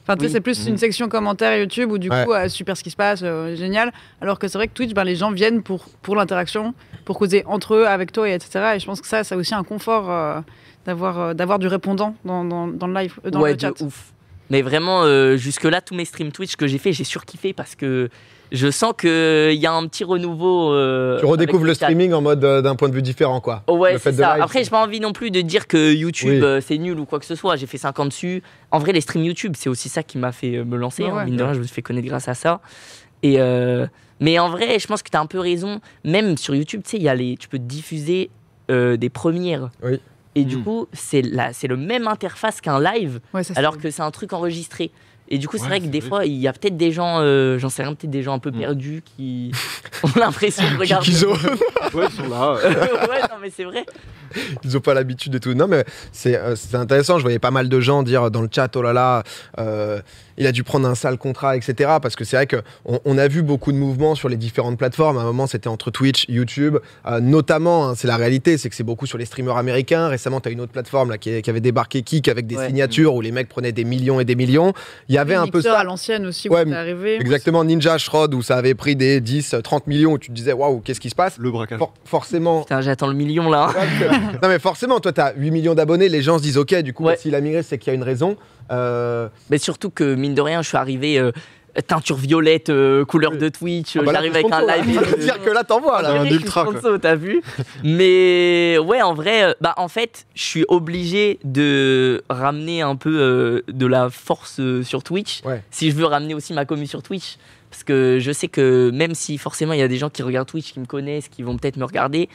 Enfin, 0.05 0.15
tu 0.17 0.21
sais, 0.23 0.27
Oui. 0.27 0.33
c'est 0.33 0.41
plus 0.41 0.67
une 0.67 0.79
section 0.79 1.09
commentaires 1.09 1.57
YouTube 1.57 1.93
où 1.93 1.99
du 1.99 2.11
Ouais. 2.11 2.25
coup, 2.25 2.33
euh, 2.33 2.49
super 2.49 2.77
ce 2.77 2.83
qui 2.83 2.91
se 2.91 2.97
passe, 2.97 3.21
euh, 3.23 3.55
génial. 3.55 3.93
Alors 4.21 4.41
que 4.41 4.49
c'est 4.49 4.59
vrai 4.59 4.67
que 4.67 4.73
Twitch, 4.73 4.95
ben, 4.95 5.05
les 5.05 5.15
gens 5.15 5.31
viennent 5.31 5.63
pour, 5.63 5.85
pour 6.03 6.17
l'interaction, 6.17 6.75
pour 7.05 7.19
causer 7.19 7.45
entre 7.47 7.75
eux, 7.77 7.87
avec 7.87 8.11
toi, 8.11 8.29
et 8.29 8.33
etc. 8.35 8.73
Et 8.75 8.79
je 8.81 8.87
pense 8.87 9.01
que 9.01 9.07
ça, 9.07 9.23
ça 9.23 9.37
a 9.37 9.39
aussi 9.39 9.55
un 9.55 9.63
confort 9.63 10.11
euh, 10.11 10.41
d'avoir 10.87 11.21
euh, 11.21 11.35
d'avoir 11.35 11.61
du 11.61 11.69
répondant 11.69 12.17
dans, 12.25 12.45
dans, 12.45 12.67
dans 12.67 12.89
le 12.89 12.95
live, 12.95 13.15
euh, 13.25 13.31
dans 13.31 13.41
ouais, 13.43 13.53
le 13.53 13.59
chat. 13.61 13.79
de 13.79 13.85
ouf. 13.85 14.13
Mais 14.53 14.61
vraiment, 14.61 15.03
euh, 15.05 15.37
jusque-là, 15.39 15.81
tous 15.81 15.95
mes 15.95 16.05
streams 16.05 16.31
Twitch 16.31 16.57
que 16.57 16.67
j'ai 16.67 16.77
fait, 16.77 16.93
j'ai 16.93 17.05
surkiffé 17.05 17.55
parce 17.55 17.75
que 17.75 18.11
je 18.53 18.71
sens 18.71 18.93
qu'il 18.99 19.55
y 19.59 19.65
a 19.67 19.73
un 19.73 19.87
petit 19.87 20.05
renouveau. 20.05 20.75
euh, 20.75 21.19
Tu 21.19 21.25
redécouvres 21.25 21.65
le 21.65 21.73
streaming 21.73 22.13
en 22.13 22.21
mode 22.21 22.45
euh, 22.45 22.61
d'un 22.61 22.77
point 22.77 22.91
de 22.91 22.95
vue 22.95 23.01
différent, 23.01 23.41
quoi. 23.41 23.63
Oh 23.67 23.79
ouais, 23.79 23.95
Le 23.95 23.99
fait 23.99 24.11
c'est 24.11 24.17
de 24.19 24.23
ça. 24.23 24.35
live, 24.35 24.43
Après, 24.45 24.63
j'ai 24.63 24.69
pas 24.69 24.83
envie 24.85 25.01
non 25.01 25.15
plus 25.15 25.31
de 25.31 25.41
dire 25.41 25.67
que 25.67 25.95
YouTube 25.95 26.29
Oui. 26.35 26.43
euh, 26.43 26.61
c'est 26.61 26.77
nul 26.77 27.01
ou 27.01 27.07
quoi 27.07 27.19
que 27.19 27.25
ce 27.25 27.35
soit. 27.35 27.57
J'ai 27.57 27.67
fait 27.67 27.79
5 27.79 27.99
ans 27.99 28.05
dessus. 28.05 28.43
En 28.71 28.79
vrai, 28.79 28.93
les 28.93 29.01
streams 29.01 29.25
YouTube, 29.25 29.55
c'est 29.57 29.71
aussi 29.71 29.89
ça 29.89 30.03
qui 30.03 30.19
m'a 30.19 30.33
fait 30.33 30.57
euh, 30.59 30.65
me 30.67 30.77
lancer. 30.77 31.05
Ouais, 31.05 31.09
hein. 31.09 31.17
ouais. 31.17 31.25
Mine 31.25 31.37
de 31.39 31.43
rien, 31.45 31.55
je 31.55 31.59
me 31.61 31.65
suis 31.65 31.75
fait 31.75 31.81
connaître 31.81 32.07
grâce 32.09 32.29
à 32.29 32.35
ça. 32.35 32.61
Et 33.23 33.41
euh, 33.41 33.87
mais 34.21 34.39
en 34.39 34.51
vrai, 34.51 34.79
je 34.79 34.87
pense 34.87 35.03
que 35.03 35.09
tu 35.09 35.17
as 35.17 35.21
un 35.21 35.27
peu 35.27 35.39
raison. 35.39 35.81
Même 36.05 36.37
sur 36.37 36.55
YouTube, 36.55 36.83
tu 36.85 36.91
sais, 36.91 36.97
il 36.99 37.03
y 37.05 37.09
a 37.09 37.15
les, 37.15 37.37
tu 37.39 37.49
peux 37.49 37.59
diffuser 37.59 38.29
euh, 38.71 38.99
des 38.99 39.09
premières. 39.09 39.71
Oui. 39.83 39.99
Et 40.35 40.45
du 40.45 40.57
Mm. 40.59 40.65
coup, 40.65 40.87
c'est 40.93 41.23
la- 41.23 41.53
c'est 41.53 41.69
le 41.69 41.77
même 41.77 42.09
interface 42.09 42.61
qu'un 42.61 42.81
live, 42.81 43.21
Ouais, 43.35 43.43
ça, 43.45 43.53
c'est- 43.55 43.59
alors 43.59 43.79
que 43.79 43.91
c'est 43.91 44.03
un 44.03 44.11
truc 44.11 44.33
enregistré. 44.33 44.91
Et 45.29 45.39
du 45.39 45.49
coup, 45.49 45.57
c'est 45.57 45.63
Ouais, 45.63 45.69
vrai 45.69 45.81
que 45.81 45.87
des 45.87 46.01
vrai. 46.01 46.09
fois, 46.09 46.27
il 46.27 46.35
y 46.35 46.47
a 46.49 46.53
peut-être 46.53 46.77
des 46.77 46.91
gens, 46.93 47.21
euh, 47.21 47.59
j'en 47.59 47.69
sais 47.71 47.83
rien, 47.83 47.95
peut-être 47.95 48.11
des 48.11 48.23
gens 48.23 48.35
un 48.35 48.39
peu 48.39 48.51
Mm. 48.51 48.59
perdus 48.59 49.03
qui 49.17 49.51
ont 50.03 50.19
l'impression 50.19 50.65
de 50.71 50.77
regarder. 50.79 51.07
Qu'ils 51.07 51.25
ont, 51.27 51.33
Ouais, 51.95 52.07
ils 52.09 52.17
sont 52.17 52.29
là. 52.29 52.55
ouais, 52.55 53.21
non, 53.23 53.37
mais 53.41 53.51
c'est 53.51 53.65
vrai. 53.65 53.87
ils 54.65 54.77
ont 54.77 54.81
pas 54.81 54.95
l'habitude 54.95 55.35
et 55.35 55.41
tout. 55.41 55.55
Non, 55.55 55.69
mais 55.69 55.85
c'est 56.11 56.37
euh, 56.37 56.57
c'est 56.57 56.75
intéressant. 56.77 57.19
Je 57.19 57.23
voyais 57.23 57.39
pas 57.39 57.51
mal 57.51 57.69
de 57.69 57.81
gens 57.81 58.03
dire 58.03 58.31
dans 58.31 58.43
le 58.43 58.49
chat, 58.51 58.75
oh 58.77 58.83
là 58.83 58.93
là, 58.93 59.23
euh, 59.59 60.01
il 60.39 60.47
a 60.47 60.53
dû 60.53 60.63
prendre 60.65 60.89
un 60.89 60.95
sale 60.95 61.19
contrat, 61.19 61.57
etc. 61.57 61.91
Parce 62.01 62.17
que 62.17 62.25
c'est 62.25 62.37
vrai 62.37 62.47
qu'on 62.47 63.01
on 63.05 63.19
a 63.19 63.29
vu 63.29 63.43
beaucoup 63.43 63.73
de 63.73 63.77
mouvements 63.77 64.15
sur 64.15 64.29
les 64.29 64.37
différentes 64.37 64.79
plateformes. 64.79 65.19
À 65.19 65.23
un 65.23 65.25
moment, 65.25 65.47
c'était 65.47 65.69
entre 65.69 65.91
Twitch, 65.91 66.27
YouTube, 66.29 66.79
euh, 67.07 67.21
notamment. 67.21 67.89
hein, 67.89 67.95
c'est 67.97 68.09
la 68.09 68.17
réalité, 68.17 68.59
c'est 68.59 68.69
que 68.69 68.75
c'est 68.75 68.83
beaucoup 68.85 69.07
sur 69.07 69.19
les 69.19 69.25
streamers 69.25 69.57
américains. 69.57 70.09
Récemment, 70.09 70.41
tu 70.41 70.49
as 70.49 70.53
une 70.53 70.61
autre 70.61 70.73
plateforme 70.73 71.11
là, 71.11 71.19
qui, 71.19 71.43
qui 71.43 71.51
avait 71.51 71.61
débarqué 71.61 72.03
Kik 72.03 72.29
avec 72.29 72.47
des 72.47 72.57
Ouais. 72.57 72.67
signatures 72.67 73.15
où 73.15 73.21
les 73.21 73.33
mecs 73.33 73.49
prenaient 73.49 73.73
des 73.73 73.85
millions 73.85 74.21
et 74.21 74.25
des 74.25 74.35
millions. 74.35 74.73
Il 75.09 75.15
y 75.15 75.19
avait 75.19 75.35
un 75.35 75.47
peu 75.47 75.61
ça. 75.63 75.79
à 75.79 75.85
l'ancienne 75.85 76.27
aussi, 76.27 76.49
Ouais, 76.49 76.65
où 76.65 76.69
c'est 76.69 76.75
arrivé. 76.77 77.17
Exactement, 77.21 77.65
Ninja 77.65 77.99
Shroud 77.99 78.35
où 78.35 78.43
ça 78.43 78.57
avait 78.57 78.75
pris 78.75 78.95
des 78.97 79.21
10, 79.21 79.57
30 79.63 79.87
millions 79.87 80.13
où 80.13 80.19
tu 80.19 80.29
te 80.29 80.35
disais 80.35 80.53
waouh, 80.53 80.81
qu'est-ce 80.81 81.01
qui 81.01 81.11
se 81.11 81.15
passe? 81.15 81.39
Le 81.39 81.51
braquage. 81.51 81.79
For- 81.79 81.93
Forcément. 82.05 82.63
Putain, 82.63 82.81
j'attends 82.83 83.07
le 83.09 83.15
million 83.15 83.49
là. 83.51 83.71
non 84.43 84.49
mais 84.49 84.59
forcément, 84.59 85.01
toi 85.01 85.13
t'as 85.13 85.33
8 85.35 85.51
millions 85.51 85.75
d'abonnés, 85.75 86.09
les 86.09 86.23
gens 86.23 86.39
se 86.39 86.43
disent 86.43 86.59
ok, 86.59 86.75
du 86.83 86.93
coup 86.93 87.05
Ouais. 87.05 87.17
s'il 87.17 87.35
a 87.35 87.41
migré 87.41 87.63
c'est 87.63 87.79
qu'il 87.79 87.89
y 87.89 87.91
a 87.91 87.95
une 87.95 88.03
raison. 88.03 88.37
Euh, 88.71 89.29
Mais 89.51 89.59
surtout 89.59 89.91
que, 89.91 90.15
mine 90.15 90.35
de 90.35 90.41
rien, 90.41 90.63
je 90.63 90.69
suis 90.69 90.77
arrivé 90.77 91.19
euh, 91.19 91.33
teinture 91.87 92.17
violette, 92.17 92.69
euh, 92.69 93.05
couleur 93.05 93.33
de 93.33 93.49
Twitch. 93.49 93.97
ah 93.97 94.03
bah 94.03 94.13
J'arrive 94.13 94.35
avec 94.35 94.53
un 94.53 94.61
live. 94.67 94.95
Ça 94.95 95.01
veut 95.17 95.23
dire 95.23 95.43
que 95.43 95.51
là 95.51 95.65
t'envoies 95.65 95.99
On 96.01 96.03
là. 96.03 96.21
un 96.21 96.25
ultra, 96.27 96.67
t'as 97.01 97.15
vu? 97.15 97.41
Mais 97.83 98.77
ouais, 98.79 99.01
en 99.03 99.15
vrai, 99.15 99.55
bah 99.61 99.75
en 99.77 99.89
fait, 99.89 100.27
je 100.35 100.43
suis 100.43 100.65
obligé 100.69 101.39
de 101.45 102.23
ramener 102.29 102.83
un 102.83 102.97
peu 102.97 103.11
euh, 103.21 103.63
de 103.73 103.87
la 103.87 104.11
force 104.11 104.61
euh, 104.61 104.83
sur 104.83 105.03
Twitch 105.03 105.43
Ouais. 105.45 105.63
si 105.71 105.91
je 105.91 105.97
veux 105.97 106.05
ramener 106.05 106.35
aussi 106.35 106.53
ma 106.53 106.65
commu 106.65 106.87
sur 106.87 107.03
Twitch. 107.03 107.37
Parce 107.71 107.85
que 107.85 108.19
je 108.21 108.33
sais 108.33 108.49
que 108.49 108.91
même 108.93 109.15
si 109.15 109.39
forcément 109.39 109.73
il 109.73 109.79
y 109.79 109.83
a 109.83 109.89
des 109.89 109.97
gens 109.97 110.11
qui 110.11 110.23
regardent 110.23 110.49
Twitch, 110.49 110.75
qui 110.75 110.81
me 110.81 110.85
connaissent, 110.85 111.29
qui 111.29 111.43
vont 111.43 111.57
peut-être 111.57 111.79
me 111.79 111.85
regarder, 111.87 112.29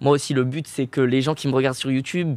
moi 0.00 0.12
aussi 0.12 0.34
le 0.34 0.42
but 0.42 0.66
c'est 0.66 0.86
que 0.88 1.00
les 1.00 1.22
gens 1.22 1.34
qui 1.34 1.46
me 1.46 1.52
regardent 1.54 1.76
sur 1.76 1.92
YouTube, 1.92 2.36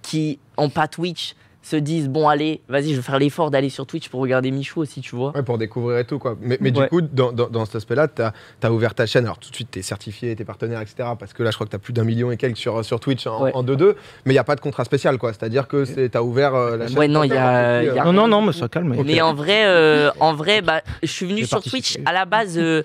qui 0.00 0.38
ont 0.56 0.70
pas 0.70 0.88
Twitch, 0.88 1.34
se 1.62 1.76
disent 1.76 2.08
bon 2.08 2.26
allez, 2.28 2.62
vas-y, 2.68 2.90
je 2.92 2.96
vais 2.96 3.02
faire 3.02 3.18
l'effort 3.18 3.50
d'aller 3.50 3.68
sur 3.68 3.84
Twitch 3.86 4.08
pour 4.08 4.20
regarder 4.20 4.50
Michou 4.50 4.80
aussi, 4.80 5.02
tu 5.02 5.14
vois. 5.14 5.32
Ouais, 5.36 5.42
pour 5.42 5.58
découvrir 5.58 5.98
et 5.98 6.04
tout 6.06 6.18
quoi. 6.18 6.36
Mais, 6.40 6.56
mais 6.60 6.74
Ouais. 6.76 6.84
du 6.84 6.88
coup, 6.88 7.00
dans, 7.02 7.32
dans- 7.32 7.48
dans 7.48 7.64
cet 7.66 7.76
aspect-là, 7.76 8.08
t'as 8.08 8.32
as 8.62 8.72
ouvert 8.72 8.94
ta 8.94 9.04
chaîne. 9.06 9.24
Alors 9.24 9.38
tout 9.38 9.50
de 9.50 9.54
suite, 9.54 9.70
t'es 9.70 9.82
certifié, 9.82 10.34
t'es 10.34 10.44
partenaire, 10.44 10.80
etc. 10.80 11.10
Parce 11.18 11.34
que 11.34 11.42
là, 11.42 11.50
je 11.50 11.56
crois 11.56 11.66
que 11.66 11.72
t'as 11.72 11.78
plus 11.78 11.92
d'un 11.92 12.04
million 12.04 12.30
et 12.30 12.38
quelques 12.38 12.56
sur, 12.56 12.82
sur 12.84 12.98
Twitch 12.98 13.26
en, 13.26 13.42
Ouais. 13.42 13.50
en 13.54 13.62
2-2. 13.62 13.94
Mais 14.24 14.32
il 14.32 14.36
n'y 14.36 14.38
a 14.38 14.44
pas 14.44 14.56
de 14.56 14.60
contrat 14.60 14.84
spécial 14.84 15.18
quoi. 15.18 15.32
C'est-à-dire 15.34 15.68
que 15.68 15.84
c'est- 15.84 16.08
t'as 16.08 16.22
ouvert 16.22 16.54
euh, 16.54 16.76
la 16.78 16.88
chaîne. 16.88 16.98
Ouais, 16.98 17.08
non, 17.08 17.24
il 17.24 17.30
y 17.30 17.36
a- 17.36 17.82
il 17.82 17.94
y 17.94 17.98
a- 17.98 18.04
Non, 18.04 18.12
non, 18.14 18.26
non, 18.28 18.40
mais 18.42 18.52
ça 18.52 18.68
calme. 18.68 18.96
Mais 19.04 19.20
en 19.20 19.34
vrai, 19.34 19.66
euh, 19.66 20.10
en 20.20 20.32
vrai, 20.34 20.62
bah, 20.62 20.80
je 21.02 21.08
suis 21.08 21.26
venu 21.26 21.44
sur 21.44 21.58
participé. 21.58 21.82
Twitch 21.82 21.98
à 22.06 22.12
la 22.14 22.24
base 22.24 22.56
euh, 22.56 22.82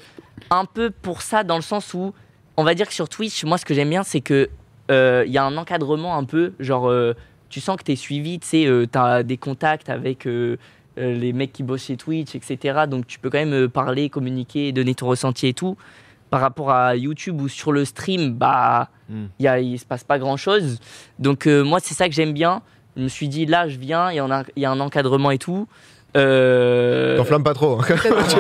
un 0.52 0.66
peu 0.66 0.90
pour 0.90 1.22
ça, 1.22 1.44
dans 1.46 1.56
le 1.56 1.62
sens 1.62 1.94
où 1.94 2.14
on 2.58 2.64
va 2.64 2.74
dire 2.76 2.88
que 2.88 2.94
sur 2.94 3.08
Twitch, 3.10 3.46
moi, 3.46 3.58
ce 3.58 3.64
que 3.66 3.74
j'aime 3.74 3.90
bien, 3.90 4.04
c'est 4.04 4.22
que 4.22 4.50
euh, 4.92 5.24
il 5.26 5.32
y 5.34 5.38
a 5.38 5.44
un 5.44 5.58
encadrement 5.58 6.16
un 6.18 6.26
peu, 6.26 6.54
genre, 6.60 6.90
euh, 6.90 7.14
tu 7.50 7.60
sens 7.62 7.78
que 7.78 7.84
tu 7.84 7.92
es 7.92 7.96
suivi, 7.96 8.40
tu 8.40 8.48
sais, 8.48 8.66
euh, 8.66 8.86
as 8.96 9.24
des 9.24 9.38
contacts 9.38 9.90
avec 9.90 10.26
euh, 10.28 10.58
euh, 10.98 11.14
les 11.14 11.34
mecs 11.34 11.54
qui 11.54 11.64
bossent 11.64 11.86
chez 11.86 11.98
Twitch, 11.98 12.36
etc. 12.36 12.86
Donc 12.90 13.08
tu 13.08 13.20
peux 13.20 13.30
quand 13.30 13.44
même 13.44 13.70
parler, 13.70 14.10
communiquer, 14.10 14.72
donner 14.72 14.96
ton 14.96 15.08
ressenti 15.08 15.48
et 15.48 15.54
tout. 15.54 15.78
Par 16.30 16.42
rapport 16.42 16.72
à 16.72 16.96
YouTube 16.96 17.40
ou 17.42 17.48
sur 17.48 17.72
le 17.72 17.86
stream, 17.86 18.34
bah, 18.34 18.90
il 19.40 19.44
y 19.44 19.48
a- 19.48 19.60
il 19.60 19.78
se 19.80 19.86
passe 19.86 20.04
pas 20.04 20.18
grand 20.20 20.38
chose. 20.38 20.80
Donc 21.20 21.46
moi, 21.46 21.80
c'est 21.82 21.94
ça 21.94 22.10
que 22.10 22.16
j'aime 22.16 22.34
bien. 22.34 22.62
Je 22.98 23.04
me 23.04 23.08
suis 23.10 23.28
dit, 23.28 23.46
là, 23.46 23.68
je 23.68 23.78
viens, 23.78 24.10
il 24.12 24.16
y, 24.16 24.22
en 24.22 24.32
a- 24.32 24.44
il 24.56 24.64
y 24.64 24.66
a 24.66 24.72
un 24.72 24.80
encadrement 24.80 25.32
et 25.32 25.38
tout. 25.38 25.68
Euh... 26.16 27.18
T'enflammes 27.18 27.44
pas 27.44 27.54
trop. 27.54 27.80
hein. 27.82 27.86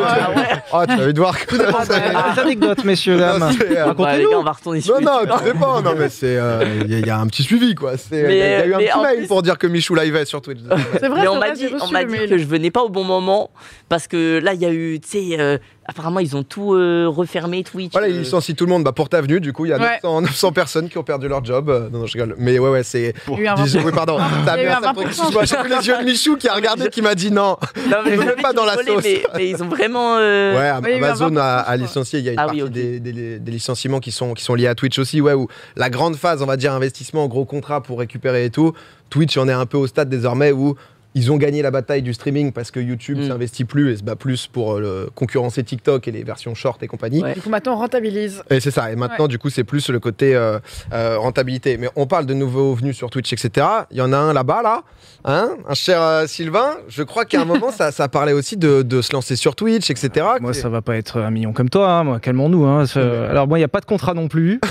Ah 0.07 0.31
ouais. 0.35 0.43
Oh, 0.73 0.81
tu 0.87 0.91
as 0.93 1.03
envie 1.03 1.13
de 1.13 1.19
voir 1.19 1.45
que 1.45 1.55
Ah, 1.67 1.71
bah, 1.87 2.33
des 2.35 2.41
anecdotes, 2.41 2.83
messieurs, 2.83 3.17
dames. 3.17 3.39
Non, 3.39 3.47
euh, 3.47 3.51
Bah, 3.51 3.65
les 3.71 3.81
Racontez-nous. 3.81 4.29
gars, 4.31 4.37
on 4.39 4.43
va 4.43 4.51
retourner 4.51 4.81
sur 4.81 5.01
Non, 5.01 5.25
non, 5.25 5.37
tout 5.37 5.43
dépend. 5.43 5.81
Non, 5.81 5.93
mais 5.97 6.09
c'est. 6.09 6.37
euh, 6.37 6.63
Il 6.85 6.91
y, 6.91 6.95
a- 6.95 6.99
il 6.99 7.05
y 7.05 7.09
a 7.09 7.17
un 7.19 7.27
petit 7.27 7.43
suivi, 7.43 7.75
quoi. 7.75 7.97
C'est- 7.97 8.15
Il 8.31 8.37
y, 8.37 8.41
a- 8.41 8.65
il 8.65 8.69
y 8.71 8.73
a 8.75 8.79
eu 8.79 8.89
un 8.89 8.91
petit 8.93 8.99
mail 9.03 9.17
plus- 9.19 9.27
pour 9.27 9.41
dire 9.41 9.57
que 9.57 9.67
Michou 9.67 9.95
live 9.95 10.23
sur 10.25 10.41
Twitch. 10.41 10.59
C'est 10.99 11.07
vrai, 11.07 11.21
Mais 11.21 11.27
on 11.27 11.39
m'a 11.39 11.51
dit, 11.51 11.65
reçu 11.67 11.75
on 11.81 11.87
dit 11.87 12.27
que 12.29 12.37
je 12.37 12.45
venais 12.45 12.71
pas 12.71 12.81
au 12.83 12.89
bon 12.89 13.03
moment 13.03 13.49
parce 13.89 14.07
que 14.07 14.39
là, 14.41 14.53
il 14.53 14.61
y 14.61 14.65
a 14.65 14.71
eu, 14.71 14.99
tu 14.99 15.09
sais, 15.31 15.39
euh, 15.39 15.57
apparemment, 15.87 16.19
ils 16.19 16.35
ont 16.35 16.43
tout 16.43 16.73
euh, 16.73 17.05
refermé 17.07 17.63
Twitch. 17.63 17.91
Voilà, 17.91 18.07
euh, 18.07 18.11
ils 18.11 18.19
licencient 18.19 18.55
tout 18.55 18.65
le 18.65 18.71
monde 18.71 18.83
bah, 18.83 18.91
pour 18.91 19.09
ta 19.09 19.21
venue. 19.21 19.39
Du 19.39 19.53
coup, 19.53 19.65
il 19.65 19.69
y 19.69 19.73
a 19.73 19.77
Ouais. 19.77 19.99
900, 20.03 20.21
900 20.21 20.51
personnes 20.51 20.89
qui 20.89 20.97
ont 20.97 21.03
perdu 21.03 21.27
leur 21.27 21.43
job. 21.45 21.69
Euh, 21.69 21.89
Non, 21.91 21.99
non, 21.99 22.05
je 22.05 22.13
rigole. 22.13 22.35
Mais 22.37 22.57
ouais, 22.59 22.69
ouais, 22.69 22.83
c'est. 22.83 23.13
Oui, 23.27 23.45
pardon. 23.93 24.17
T'as 24.45 24.57
Il 24.57 24.63
y 24.63 24.65
a 24.65 24.65
eu 24.65 24.67
mis 24.67 24.73
un 24.73 24.77
un 24.77 24.81
sacré 24.81 25.03
20%. 25.05 25.07
excuse-moi, 25.07 25.45
J'ai 25.45 25.57
vu 25.63 25.69
les 25.69 25.87
yeux 25.87 25.97
de 25.99 26.03
Michou 26.03 26.35
qui 26.37 26.47
a 26.49 26.53
regardé, 26.55 26.89
qui 26.89 27.01
m'a 27.01 27.15
dit 27.15 27.31
non. 27.31 27.57
Non, 27.89 27.97
mais 28.05 28.15
Je 28.15 28.41
pas 28.41 28.53
dans 28.53 28.65
la 28.65 28.75
sauce. 28.75 29.03
Mais, 29.03 29.23
mais 29.35 29.49
ils 29.49 29.63
ont 29.63 29.67
vraiment. 29.67 30.15
euh, 30.17 30.55
Ouais, 30.81 30.87
Oui, 30.91 30.93
Amazon 30.97 31.29
20%, 31.31 31.37
a, 31.39 31.77
licencié. 31.77 32.19
Il 32.19 32.25
y 32.25 32.29
a 32.29 32.33
une 32.33 32.39
Ah 32.39 32.47
oui, 32.51 32.59
partie 32.59 32.71
des, 32.73 32.99
des- 32.99 33.39
des 33.39 33.51
licenciements 33.51 33.99
qui 33.99 34.11
sont, 34.11 34.33
qui 34.33 34.43
sont 34.43 34.55
liés 34.55 34.67
à 34.67 34.75
Twitch 34.75 34.97
aussi. 34.99 35.21
Ouais, 35.21 35.33
où 35.33 35.47
la 35.75 35.89
grande 35.89 36.15
phase, 36.15 36.41
on 36.41 36.45
va 36.45 36.57
dire, 36.57 36.73
investissement, 36.73 37.27
gros 37.27 37.45
contrat 37.45 37.81
pour 37.81 37.99
récupérer 37.99 38.45
et 38.45 38.49
tout. 38.49 38.73
Twitch 39.09 39.37
en 39.37 39.47
est 39.47 39.53
un 39.53 39.65
peu 39.67 39.77
au 39.77 39.87
stade 39.87 40.09
désormais 40.09 40.51
où 40.51 40.75
ils 41.15 41.31
ont 41.31 41.37
gagné 41.37 41.61
la 41.63 41.71
bataille 41.71 42.01
du 42.03 42.13
streaming 42.13 42.51
parce 42.51 42.69
que 42.71 42.79
YouTube 42.79 43.17
Mm. 43.17 43.27
s'investit 43.29 43.63
plus 43.65 43.91
et 43.91 43.97
se 43.97 44.03
bat 44.03 44.15
plus 44.15 44.45
pour 44.47 44.73
euh, 44.75 44.79
le 44.79 45.09
concurrencer 45.15 45.63
TikTok 45.63 46.07
et 46.07 46.11
les 46.11 46.23
versions 46.23 46.53
short 46.53 46.83
et 46.83 46.87
compagnie. 46.87 47.23
Ouais. 47.23 47.33
Du 47.33 47.41
coup, 47.41 47.49
maintenant, 47.49 47.73
on 47.73 47.77
rentabilise. 47.77 48.43
Et 48.49 48.59
c'est 48.59 48.69
ça. 48.71 48.91
Et 48.91 48.95
maintenant, 48.95 49.27
du 49.27 49.39
coup, 49.39 49.49
c'est 49.49 49.63
plus 49.63 49.89
le 49.89 49.99
côté 49.99 50.35
euh, 50.35 50.59
euh, 50.93 51.17
rentabilité. 51.17 51.77
Mais 51.77 51.89
on 51.95 52.05
parle 52.05 52.25
de 52.25 52.33
nouveaux 52.33 52.73
venus 52.75 52.95
sur 52.97 53.09
Twitch, 53.09 53.31
etc. 53.33 53.65
Il 53.91 53.97
y 53.97 54.01
en 54.01 54.11
a 54.13 54.17
un 54.17 54.33
là-bas, 54.33 54.61
là, 54.61 54.83
hein, 55.23 55.49
un 55.67 55.73
cher 55.73 56.01
euh, 56.01 56.27
Sylvain. 56.27 56.75
Je 56.89 57.01
crois 57.03 57.25
qu'à 57.25 57.41
un 57.41 57.45
moment, 57.45 57.71
ça, 57.75 57.91
ça 57.91 58.07
parlait 58.09 58.33
aussi 58.33 58.57
de, 58.57 58.81
de 58.81 59.01
se 59.01 59.13
lancer 59.13 59.35
sur 59.37 59.55
Twitch, 59.55 59.89
etc. 59.89 60.25
Moi, 60.41 60.53
ça 60.53 60.67
va 60.69 60.81
pas 60.81 60.97
être 60.97 61.21
un 61.21 61.31
million 61.31 61.53
comme 61.53 61.69
toi, 61.69 61.89
hein, 61.91 62.03
moi, 62.03 62.19
calmons-nous. 62.19 62.65
hein. 62.65 62.83
Alors, 63.29 63.47
moi, 63.47 63.57
il 63.57 63.61
n'y 63.61 63.65
a 63.65 63.69
pas 63.69 63.79
de 63.79 63.85
contrat 63.85 64.13
non 64.13 64.27
plus. 64.27 64.59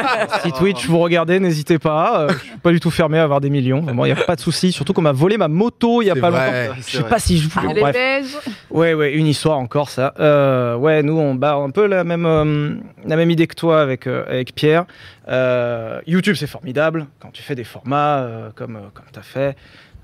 si 0.42 0.52
Twitch, 0.52 0.86
vous 0.86 0.98
regardez, 0.98 1.38
n'hésitez 1.40 1.78
pas. 1.78 2.28
Je 2.30 2.38
suis 2.38 2.58
pas 2.58 2.72
du 2.72 2.80
tout 2.80 2.90
fermé 2.90 3.18
à 3.18 3.24
avoir 3.24 3.40
des 3.40 3.50
millions. 3.50 3.82
Moi, 3.82 4.08
il 4.08 4.14
n'y 4.14 4.20
a 4.20 4.24
pas 4.24 4.36
de 4.36 4.40
souci. 4.40 4.72
Surtout 4.72 4.92
qu'on 4.92 5.02
m'a 5.02 5.12
volé 5.12 5.36
ma 5.36 5.48
moto 5.66 6.02
il 6.02 6.06
y 6.06 6.10
a 6.10 6.14
pas 6.16 6.30
vrai. 6.30 6.68
longtemps. 6.68 6.80
Je 6.86 6.90
sais 6.92 6.98
vrai. 7.00 7.08
pas 7.10 7.18
si 7.18 7.38
je 7.38 7.48
Ah, 7.56 7.72
les 7.72 7.80
bref. 7.80 7.92
beiges. 7.94 8.36
Ouais, 8.70 8.94
ouais, 8.94 9.12
une 9.14 9.26
histoire 9.26 9.58
encore 9.58 9.90
ça. 9.90 10.14
Euh, 10.20 10.76
ouais, 10.76 11.02
nous 11.02 11.18
on 11.18 11.34
bat 11.34 11.54
un 11.54 11.70
peu 11.70 11.86
la 11.86 12.04
même, 12.04 12.26
euh, 12.26 12.74
la 13.04 13.16
même 13.16 13.30
idée 13.30 13.46
que 13.46 13.54
toi 13.54 13.80
avec, 13.80 14.06
euh, 14.06 14.24
avec 14.28 14.54
Pierre. 14.54 14.84
Euh, 15.28 16.00
YouTube 16.06 16.36
c'est 16.36 16.46
formidable 16.46 17.06
quand 17.20 17.30
tu 17.32 17.42
fais 17.42 17.56
des 17.56 17.64
formats 17.64 18.18
euh, 18.18 18.50
comme, 18.54 18.76
euh, 18.76 18.80
comme 18.94 19.06
tu 19.12 19.18
as 19.18 19.22
fait. 19.22 19.56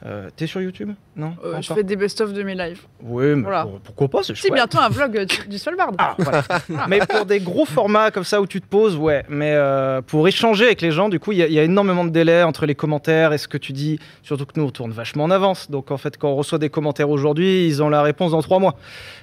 Euh, 0.04 0.28
T'es 0.35 0.49
sur 0.49 0.61
YouTube 0.61 0.90
Non 1.14 1.35
Euh, 1.44 1.61
je 1.62 1.73
fais 1.73 1.85
des 1.85 1.94
best-of 1.94 2.32
de 2.32 2.42
mes 2.42 2.56
lives. 2.56 2.80
Oui, 3.02 3.25
mais 3.37 3.42
Voilà. 3.42 3.62
pour- 3.62 3.78
pourquoi 3.80 4.09
pas 4.09 4.23
C'est 4.25 4.35
Si, 4.37 4.50
bientôt 4.50 4.78
un 4.78 4.88
vlog 4.88 5.16
euh, 5.16 5.25
du- 5.25 5.49
du 5.49 5.59
Svalbard. 5.59 5.92
Ah, 5.99 6.16
voilà. 6.18 6.42
mais 6.88 6.99
pour 7.09 7.25
des 7.25 7.38
gros 7.38 7.64
formats 7.64 8.11
comme 8.11 8.25
ça 8.25 8.40
où 8.40 8.47
tu 8.49 8.61
te 8.61 8.66
poses, 8.66 8.97
ouais. 8.97 9.23
Mais 9.28 9.52
euh, 9.54 10.02
pour 10.02 10.26
échanger 10.26 10.64
avec 10.66 10.80
les 10.80 10.90
gens, 10.90 11.09
du 11.09 11.21
coup, 11.21 11.30
il 11.30 11.38
y, 11.38 11.42
a- 11.42 11.47
il 11.47 11.52
y 11.52 11.59
a 11.61 11.62
énormément 11.62 12.04
de 12.04 12.11
délais 12.11 12.42
entre 12.42 12.66
les 12.66 12.75
commentaires 12.75 13.32
et 13.32 13.38
ce 13.38 13.47
que 13.47 13.59
tu 13.59 13.73
dis. 13.73 14.00
Surtout 14.23 14.44
que 14.44 14.59
nous, 14.59 14.66
on 14.66 14.71
tourne 14.71 14.90
vachement 14.90 15.23
en 15.25 15.30
avance. 15.30 15.71
Donc, 15.71 15.92
en 15.92 15.97
fait, 15.99 16.16
quand 16.18 16.30
on 16.30 16.35
reçoit 16.37 16.59
des 16.59 16.68
commentaires 16.71 17.09
aujourd'hui, 17.11 17.66
ils 17.68 17.80
ont 17.82 17.88
la 17.88 18.02
réponse 18.02 18.32
dans 18.32 18.42
trois 18.42 18.59
mois. 18.59 18.75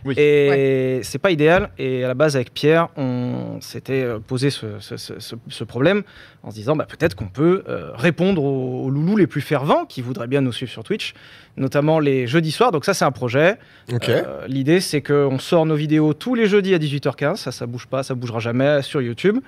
Oui. 0.06 0.16
Et 0.18 1.02
c'est 1.04 1.20
pas 1.20 1.32
idéal. 1.32 1.72
Et 1.78 2.06
à 2.06 2.08
la 2.08 2.14
base, 2.14 2.38
avec 2.38 2.54
Pierre, 2.54 2.88
on 2.96 3.58
s'était 3.60 4.06
posé 4.28 4.50
ce, 4.50 4.80
ce- 4.80 4.96
ce- 4.96 5.20
ce- 5.20 5.36
ce 5.50 5.64
problème 5.66 6.04
en 6.44 6.52
se 6.52 6.56
disant 6.56 6.76
bah, 6.78 6.86
peut-être 6.88 7.16
qu'on 7.16 7.28
peut 7.28 7.64
euh, 7.68 7.92
répondre 7.96 8.42
aux, 8.42 8.86
aux 8.86 8.90
loulous 8.90 9.18
les 9.18 9.28
plus 9.28 9.42
fervents 9.42 9.84
qui 9.86 10.02
voudraient 10.02 10.28
bien 10.28 10.40
nous 10.40 10.54
suivre 10.54 10.69
sur 10.70 10.84
Twitch, 10.84 11.14
notamment 11.58 12.00
les 12.00 12.26
jeudis 12.28 12.52
soirs. 12.52 12.72
Donc, 12.72 12.86
ça, 12.86 12.94
c'est 12.94 13.06
un 13.06 13.12
projet. 13.12 13.58
Euh, 13.92 14.46
L'idée, 14.48 14.80
c'est 14.80 15.02
qu'on 15.02 15.38
sort 15.40 15.66
nos 15.66 15.76
vidéos 15.76 16.14
tous 16.14 16.36
les 16.36 16.46
jeudis 16.48 16.74
à 16.74 16.78
18h15. 16.78 17.36
Ça, 17.36 17.52
ça 17.52 17.66
bouge 17.66 17.88
pas, 17.88 18.04
ça 18.04 18.16
bougera 18.16 18.40
jamais 18.40 18.82
sur 18.82 19.02
YouTube. 19.02 19.40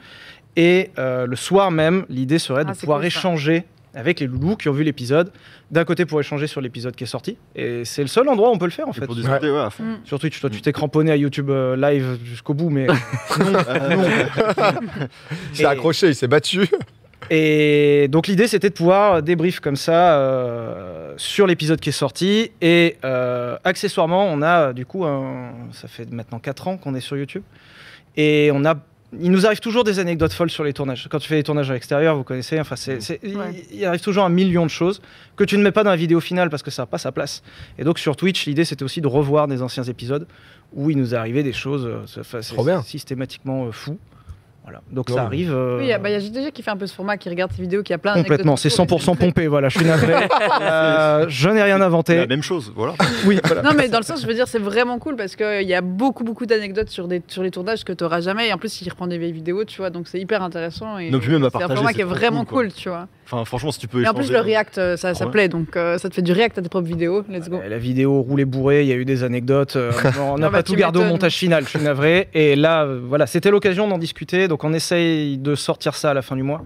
Et 0.57 0.89
euh, 0.99 1.25
le 1.27 1.35
soir 1.37 1.71
même, 1.71 2.05
l'idée 2.09 2.39
serait 2.39 2.65
de 2.65 2.69
Ah, 2.71 2.73
c'est 2.73 2.81
pouvoir 2.81 2.99
cool, 2.99 3.05
échanger 3.07 3.63
avec 3.93 4.19
les 4.21 4.27
loulous 4.27 4.55
qui 4.55 4.67
ont 4.69 4.73
vu 4.73 4.83
l'épisode. 4.83 5.31
D'un 5.69 5.83
côté, 5.85 6.05
pour 6.05 6.19
échanger 6.19 6.47
sur 6.47 6.59
l'épisode 6.61 6.95
qui 6.95 7.03
est 7.05 7.07
sorti. 7.07 7.37
Et 7.55 7.83
c'est 7.85 8.01
le 8.01 8.07
seul 8.07 8.27
endroit 8.29 8.49
où 8.49 8.53
on 8.53 8.57
peut 8.57 8.65
le 8.65 8.71
faire, 8.71 8.87
en 8.87 8.91
Et 8.91 8.95
fait. 8.95 9.05
pour 9.05 9.15
discuter, 9.15 9.49
ouais, 9.49 9.59
à 9.59 9.69
fond. 9.69 9.83
Mm. 9.83 9.99
Sur 10.05 10.19
Twitch, 10.19 10.39
toi, 10.41 10.49
tu 10.49 10.61
t'es 10.61 10.71
cramponné 10.73 11.11
à 11.11 11.15
YouTube 11.15 11.49
euh, 11.49 11.75
live 11.77 12.17
jusqu'au 12.25 12.53
bout, 12.53 12.69
mais 12.69 12.87
Il 15.51 15.55
s'est 15.57 15.65
accroché, 15.65 16.07
il 16.09 16.15
s'est 16.15 16.27
battu. 16.27 16.67
Et 17.33 18.09
donc 18.09 18.27
l'idée 18.27 18.45
c'était 18.45 18.69
de 18.69 18.73
pouvoir 18.73 19.23
débrief 19.23 19.61
comme 19.61 19.77
ça 19.77 20.17
euh, 20.17 21.13
sur 21.15 21.47
l'épisode 21.47 21.79
qui 21.79 21.87
est 21.87 21.93
sorti 21.93 22.51
et 22.61 22.97
euh, 23.05 23.57
accessoirement 23.63 24.25
on 24.25 24.41
a 24.41 24.73
du 24.73 24.85
coup 24.85 25.05
un- 25.05 25.53
ça 25.71 25.87
fait 25.87 26.11
maintenant 26.11 26.39
4 26.39 26.67
ans 26.67 26.75
qu'on 26.77 26.93
est 26.93 26.99
sur 26.99 27.15
YouTube 27.15 27.43
et 28.17 28.51
on 28.53 28.65
a 28.65 28.75
il 29.17 29.31
nous 29.31 29.45
arrive 29.45 29.59
toujours 29.61 29.85
des 29.85 29.99
anecdotes 29.99 30.31
folles 30.31 30.49
sur 30.49 30.63
les 30.63 30.71
tournages. 30.71 31.07
Quand 31.11 31.19
tu 31.19 31.27
fais 31.27 31.35
les 31.35 31.43
tournages 31.43 31.69
à 31.69 31.73
l'extérieur, 31.73 32.15
vous 32.15 32.23
connaissez, 32.23 32.57
enfin 32.61 32.77
c'est, 32.77 33.01
c'est- 33.01 33.19
il- 33.23 33.35
Ouais. 33.37 33.65
il, 33.69 33.83
arrive 33.85 33.99
toujours 33.99 34.23
un 34.23 34.29
million 34.29 34.63
de 34.65 34.69
choses 34.69 35.01
que 35.35 35.43
tu 35.43 35.57
ne 35.57 35.63
mets 35.63 35.73
pas 35.73 35.83
dans 35.83 35.89
la 35.89 35.97
vidéo 35.97 36.21
finale 36.21 36.49
parce 36.49 36.63
que 36.63 36.71
ça 36.71 36.83
n'a 36.83 36.85
pas 36.85 36.97
sa 36.97 37.11
place. 37.13 37.43
Et 37.77 37.83
donc 37.85 37.99
sur 37.99 38.15
Twitch, 38.17 38.45
l'idée 38.45 38.63
c'était 38.65 38.83
aussi 38.83 38.99
de 39.01 39.07
revoir 39.07 39.47
des 39.49 39.61
anciens 39.61 39.83
épisodes 39.83 40.27
où 40.73 40.89
il 40.89 40.97
nous 40.97 41.13
arrivé 41.13 41.43
des 41.43 41.51
choses 41.53 41.85
euh, 41.85 41.99
c'est- 42.07 42.21
enfin, 42.21 42.41
c'est 42.41 42.53
Trop 42.53 42.63
bien. 42.65 42.81
systématiquement 42.83 43.65
euh, 43.67 43.71
fou. 43.71 43.97
Voilà. 44.63 44.81
Donc 44.91 45.09
Non, 45.09 45.15
ça 45.15 45.23
arrive. 45.23 45.51
euh, 45.51 45.77
Oui, 45.79 45.85
il 45.85 45.89
y 45.89 45.93
a 45.93 45.97
bah, 45.97 46.09
y 46.11 46.13
a 46.13 46.19
JDG 46.19 46.51
qui 46.51 46.61
fait 46.61 46.69
un 46.69 46.77
peu 46.77 46.85
ce 46.85 46.93
format, 46.93 47.17
qui 47.17 47.29
regarde 47.29 47.51
ces 47.55 47.61
vidéos, 47.61 47.81
qui 47.81 47.93
a 47.93 47.97
plein 47.97 48.13
Complètement, 48.13 48.55
c'est 48.55 48.69
100% 48.69 49.17
pompé, 49.17 49.47
voilà, 49.47 49.69
je 49.69 49.77
suis 49.77 49.87
navré. 49.87 50.13
Euh, 50.61 51.25
je 51.29 51.49
n'ai 51.49 51.63
rien 51.63 51.81
inventé. 51.81 52.15
La 52.17 52.27
même 52.27 52.43
chose, 52.43 52.71
voilà. 52.75 52.93
Oui, 53.25 53.39
voilà. 53.43 53.61
Non, 53.63 53.71
mais 53.75 53.89
dans 53.89 53.97
le 53.97 54.03
sens, 54.03 54.21
je 54.21 54.27
veux 54.27 54.33
dire, 54.33 54.47
c'est 54.47 54.59
vraiment 54.59 54.99
cool 54.99 55.15
parce 55.15 55.35
qu'il 55.35 55.63
y 55.67 55.73
a 55.73 55.81
beaucoup, 55.81 56.23
beaucoup 56.23 56.45
d'anecdotes 56.45 56.89
sur, 56.89 57.07
des, 57.07 57.21
sur 57.27 57.41
les 57.43 57.51
tournages 57.51 57.83
que 57.83 57.93
tu 57.93 58.03
n'auras 58.03 58.21
jamais. 58.21 58.49
Et 58.49 58.53
en 58.53 58.57
plus, 58.57 58.81
il 58.81 58.89
reprend 58.89 59.07
des 59.07 59.17
vieilles 59.17 59.31
vidéos, 59.31 59.63
tu 59.65 59.77
vois, 59.77 59.89
donc 59.89 60.07
c'est 60.07 60.19
hyper 60.19 60.43
intéressant. 60.43 60.97
Et 60.97 61.09
Non, 61.09 61.19
puis 61.19 61.31
même 61.31 61.43
à 61.43 61.49
c'est 61.49 61.55
un 61.57 61.59
partager, 61.59 61.75
format 61.75 61.89
c'est 61.89 61.95
qui 61.95 62.01
est 62.01 62.05
vraiment 62.05 62.45
cool, 62.45 62.71
tu 62.71 62.89
vois. 62.89 63.07
Enfin, 63.25 63.45
franchement, 63.45 63.71
si 63.71 63.79
tu 63.79 63.87
peux 63.87 64.03
Et 64.03 64.07
en 64.07 64.13
plus, 64.13 64.29
le 64.29 64.37
euh, 64.37 64.41
react, 64.41 64.77
euh, 64.77 64.97
ça, 64.97 65.13
ça 65.15 65.25
Ouais. 65.25 65.31
plaît, 65.31 65.47
donc 65.47 65.75
euh, 65.77 65.97
ça 65.97 66.09
te 66.09 66.13
fait 66.15 66.21
du 66.21 66.33
react 66.33 66.57
à 66.57 66.61
tes 66.61 66.67
propres 66.69 66.87
vidéos. 66.87 67.23
Let's 67.29 67.49
go. 67.49 67.57
Euh, 67.63 67.69
La 67.69 67.77
vidéo 67.77 68.21
roulée 68.21 68.45
bourrée, 68.45 68.81
il 68.81 68.87
y 68.87 68.91
a 68.91 68.95
eu 68.95 69.05
des 69.05 69.23
anecdotes. 69.23 69.75
euh, 69.77 69.91
on 70.19 70.37
n'a 70.37 70.47
Ah 70.47 70.49
bah, 70.49 70.57
pas 70.59 70.63
tout 70.63 70.75
gardé 70.75 70.99
au 70.99 71.03
montage 71.05 71.35
final, 71.35 71.63
je 71.63 71.69
suis 71.69 71.79
navré. 71.79 72.27
Et 72.33 72.55
là, 72.55 72.83
euh, 72.83 72.99
voilà, 73.03 73.25
c'était 73.27 73.49
l'occasion 73.51 73.87
d'en 73.87 73.97
discuter. 73.97 74.47
Donc 74.51 74.65
on 74.65 74.73
essaye 74.73 75.37
de 75.37 75.55
sortir 75.55 75.95
ça 75.95 76.11
à 76.11 76.13
la 76.13 76.21
fin 76.21 76.35
du 76.35 76.43
mois. 76.43 76.61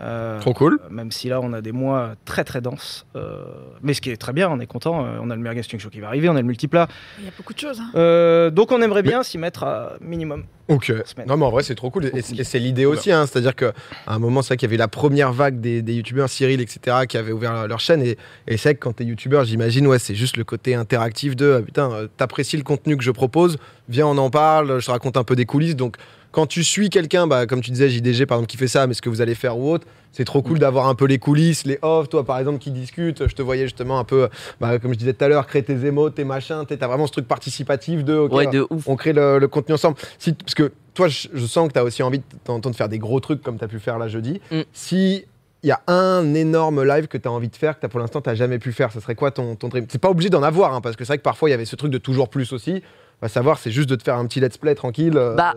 Euh, 0.00 0.38
Trop 0.38 0.54
cool. 0.54 0.78
Même 0.88 1.10
si 1.10 1.28
là, 1.28 1.40
on 1.42 1.52
a 1.52 1.60
des 1.60 1.72
mois 1.72 2.12
très 2.24 2.44
très 2.44 2.60
denses. 2.60 3.06
Euh, 3.16 3.42
mais 3.82 3.92
ce 3.92 4.00
qui 4.00 4.10
est 4.10 4.16
très 4.16 4.32
bien, 4.32 4.48
on 4.48 4.60
est 4.60 4.68
content. 4.68 5.04
Euh, 5.04 5.18
On 5.20 5.28
a 5.30 5.34
le 5.34 5.42
Merguez 5.42 5.64
Show 5.64 5.90
qui 5.90 5.98
va 5.98 6.06
arriver, 6.06 6.28
on 6.28 6.36
a 6.36 6.40
le 6.40 6.46
multiplat. 6.46 6.86
Il 7.18 7.24
y 7.24 7.28
a 7.28 7.32
beaucoup 7.36 7.52
de 7.52 7.58
choses. 7.58 7.80
hein. 7.80 7.90
Euh, 7.96 8.50
donc 8.50 8.70
on 8.70 8.80
aimerait 8.82 9.02
bien 9.02 9.24
s'y 9.24 9.36
mettre 9.36 9.64
à 9.64 9.94
minimum. 10.00 10.44
Ok. 10.68 10.92
Non, 11.26 11.36
mais 11.36 11.44
en 11.44 11.50
vrai, 11.50 11.64
c'est 11.64 11.74
trop 11.74 11.90
cool. 11.90 12.04
Et, 12.14 12.22
c'est 12.22 12.58
l'idée 12.60 12.86
aussi. 12.86 13.10
Hein, 13.10 13.26
C'est-à-dire 13.26 13.56
qu'à 13.56 13.72
un 14.06 14.20
moment, 14.20 14.42
c'est 14.42 14.48
vrai 14.50 14.56
qu'il 14.58 14.68
y 14.68 14.70
avait 14.70 14.76
la 14.76 14.86
première 14.86 15.32
vague 15.32 15.60
des, 15.60 15.82
des 15.82 15.94
youtubeurs, 15.94 16.28
Cyril, 16.28 16.60
etc., 16.60 16.98
qui 17.08 17.16
avaient 17.16 17.32
ouvert 17.32 17.66
leur 17.66 17.80
chaîne. 17.80 18.02
Et, 18.02 18.16
et 18.46 18.56
c'est 18.56 18.68
vrai 18.68 18.74
que 18.76 18.80
quand 18.80 18.92
t'es 18.92 19.04
youtubeur, 19.04 19.44
j'imagine, 19.44 19.88
ouais, 19.88 19.98
c'est 19.98 20.14
juste 20.14 20.36
le 20.36 20.44
côté 20.44 20.76
interactif 20.76 21.34
de 21.34 21.56
ah, 21.58 21.62
putain, 21.62 21.90
t'apprécies 22.16 22.58
le 22.58 22.62
contenu 22.62 22.96
que 22.96 23.02
je 23.02 23.10
propose, 23.10 23.56
viens, 23.88 24.06
on 24.06 24.18
en 24.18 24.30
parle, 24.30 24.78
je 24.78 24.86
te 24.86 24.90
raconte 24.92 25.16
un 25.16 25.24
peu 25.24 25.34
des 25.34 25.46
coulisses. 25.46 25.74
Donc, 25.74 25.96
quand 26.32 26.46
tu 26.46 26.62
suis 26.64 26.90
quelqu'un, 26.90 27.26
bah, 27.26 27.46
comme 27.46 27.60
tu 27.60 27.70
disais, 27.70 27.88
JDG, 27.88 28.26
par 28.26 28.36
exemple, 28.38 28.50
qui 28.50 28.56
fait 28.56 28.68
ça, 28.68 28.86
mais 28.86 28.94
ce 28.94 29.02
que 29.02 29.08
vous 29.08 29.20
allez 29.20 29.34
faire 29.34 29.58
ou 29.58 29.72
autre, 29.72 29.86
c'est 30.12 30.24
trop 30.24 30.42
cool 30.42 30.58
d'avoir 30.58 30.88
un 30.88 30.94
peu 30.94 31.04
les 31.06 31.18
coulisses, 31.18 31.64
les 31.64 31.78
off, 31.82 32.08
toi, 32.08 32.24
par 32.24 32.38
exemple, 32.38 32.58
qui 32.58 32.70
discute. 32.70 33.26
Je 33.28 33.34
te 33.34 33.42
voyais 33.42 33.64
justement 33.64 33.98
un 33.98 34.04
peu, 34.04 34.28
bah, 34.60 34.78
comme 34.78 34.92
je 34.92 34.98
disais 34.98 35.12
tout 35.12 35.24
à 35.24 35.28
l'heure, 35.28 35.46
créer 35.46 35.62
tes 35.62 35.84
émotes, 35.86 36.14
tes 36.14 36.24
machins. 36.24 36.64
T'as 36.66 36.86
vraiment 36.86 37.06
ce 37.06 37.12
truc 37.12 37.28
participatif 37.28 38.04
de. 38.04 38.16
Ouais, 38.18 38.46
de 38.46 38.66
ouf. 38.70 38.86
on 38.88 38.96
crée 38.96 39.12
le, 39.12 39.38
le 39.38 39.48
contenu 39.48 39.74
ensemble. 39.74 39.96
Si, 40.18 40.32
parce 40.32 40.54
que 40.54 40.72
toi, 40.94 41.08
je, 41.08 41.28
je 41.32 41.46
sens 41.46 41.68
que 41.68 41.72
tu 41.74 41.78
as 41.78 41.84
aussi 41.84 42.02
envie 42.02 42.18
de 42.20 42.72
faire 42.74 42.88
des 42.88 42.98
gros 42.98 43.20
trucs 43.20 43.42
comme 43.42 43.58
tu 43.58 43.64
as 43.64 43.68
pu 43.68 43.78
faire 43.78 43.98
là 43.98 44.08
jeudi. 44.08 44.40
Mm. 44.50 44.60
Si 44.72 45.24
il 45.64 45.68
y 45.68 45.72
a 45.72 45.80
un 45.88 46.34
énorme 46.34 46.84
live 46.84 47.08
que 47.08 47.18
tu 47.18 47.26
as 47.26 47.32
envie 47.32 47.48
de 47.48 47.56
faire, 47.56 47.76
que 47.76 47.80
t'as- 47.82 47.88
pour 47.88 47.98
l'instant 48.00 48.20
tu 48.20 48.34
jamais 48.36 48.58
pu 48.60 48.72
faire, 48.72 48.92
ça 48.92 49.00
serait 49.00 49.16
quoi 49.16 49.30
ton, 49.32 49.56
ton 49.56 49.68
dream 49.68 49.86
C'est 49.88 50.00
pas 50.00 50.08
obligé 50.10 50.30
d'en 50.30 50.42
avoir, 50.44 50.72
hein, 50.72 50.80
parce 50.80 50.94
que 50.94 51.04
c'est 51.04 51.08
vrai 51.08 51.18
que 51.18 51.22
parfois 51.24 51.48
il 51.48 51.52
y 51.52 51.54
avait 51.54 51.64
ce 51.64 51.74
truc 51.76 51.90
de 51.90 51.98
toujours 51.98 52.28
plus 52.28 52.52
aussi. 52.52 52.80
Va 53.20 53.28
savoir, 53.28 53.58
c'est 53.58 53.72
juste 53.72 53.88
de 53.90 53.96
te 53.96 54.04
faire 54.04 54.16
un 54.16 54.26
petit 54.26 54.38
let's 54.40 54.56
play 54.56 54.76
tranquille. 54.76 55.16
euh, 55.16 55.34
Bah, 55.34 55.56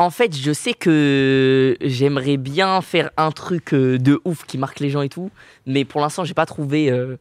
En 0.00 0.08
fait, 0.08 0.34
je 0.34 0.50
sais 0.54 0.72
que 0.72 1.76
j'aimerais 1.82 2.38
bien 2.38 2.80
faire 2.80 3.10
un 3.18 3.30
truc 3.32 3.74
euh, 3.74 3.98
de 3.98 4.18
ouf 4.24 4.46
qui 4.46 4.56
marque 4.56 4.80
les 4.80 4.88
gens 4.88 5.02
et 5.02 5.10
tout, 5.10 5.30
mais 5.66 5.84
pour 5.84 6.00
l'instant, 6.00 6.24
j'ai 6.24 6.32
pas 6.32 6.46
trouvé 6.46 6.90
euh, 6.90 7.18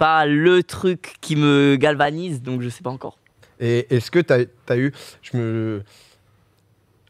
pas 0.00 0.26
le 0.26 0.64
truc 0.64 1.14
qui 1.20 1.36
me 1.36 1.76
galvanise, 1.76 2.42
donc 2.42 2.60
je 2.60 2.70
sais 2.70 2.82
pas 2.82 2.90
encore. 2.90 3.18
Et 3.60 3.86
est-ce 3.94 4.10
que 4.10 4.18
tu 4.18 4.32
as, 4.32 4.76
eu. 4.76 4.92
Je 5.22 5.36
me... 5.36 5.82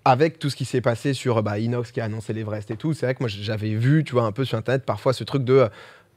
Avec 0.04 0.38
tout 0.38 0.50
ce 0.50 0.56
qui 0.56 0.66
s'est 0.66 0.82
passé 0.82 1.14
sur 1.14 1.42
bah, 1.42 1.58
Inox 1.58 1.90
qui 1.90 2.02
a 2.02 2.04
annoncé 2.04 2.34
l'Everest 2.34 2.70
et 2.70 2.76
tout, 2.76 2.92
c'est 2.92 3.06
vrai 3.06 3.14
que 3.14 3.20
moi 3.22 3.30
j'avais 3.30 3.72
vu, 3.72 4.04
tu 4.04 4.12
vois, 4.12 4.24
un 4.24 4.32
peu 4.32 4.44
sur 4.44 4.58
Internet 4.58 4.84
parfois 4.84 5.14
ce 5.14 5.24
truc 5.24 5.42
de 5.42 5.54
euh, 5.54 5.68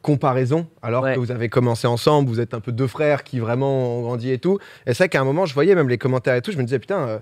comparaison, 0.02 0.68
alors 0.82 1.04
Ouais. 1.04 1.16
que 1.16 1.20
vous 1.20 1.32
avez 1.32 1.48
commencé 1.48 1.88
ensemble, 1.88 2.28
vous 2.28 2.42
êtes 2.42 2.54
un 2.54 2.60
peu 2.60 2.74
deux 2.74 2.88
frères 2.88 3.24
qui 3.24 3.40
vraiment 3.40 4.00
ont 4.00 4.02
grandi 4.02 4.32
et 4.32 4.38
tout. 4.38 4.60
Et 4.86 4.94
c'est 4.94 5.04
vrai 5.06 5.10
qu'à 5.10 5.22
un 5.22 5.26
moment, 5.26 5.46
je 5.46 5.54
voyais 5.54 5.76
même 5.76 5.88
les 5.88 5.98
commentaires 5.98 6.36
et 6.36 6.42
tout, 6.42 6.52
je 6.52 6.58
me 6.58 6.64
disais, 6.64 6.80
putain, 6.80 7.08
euh, 7.08 7.20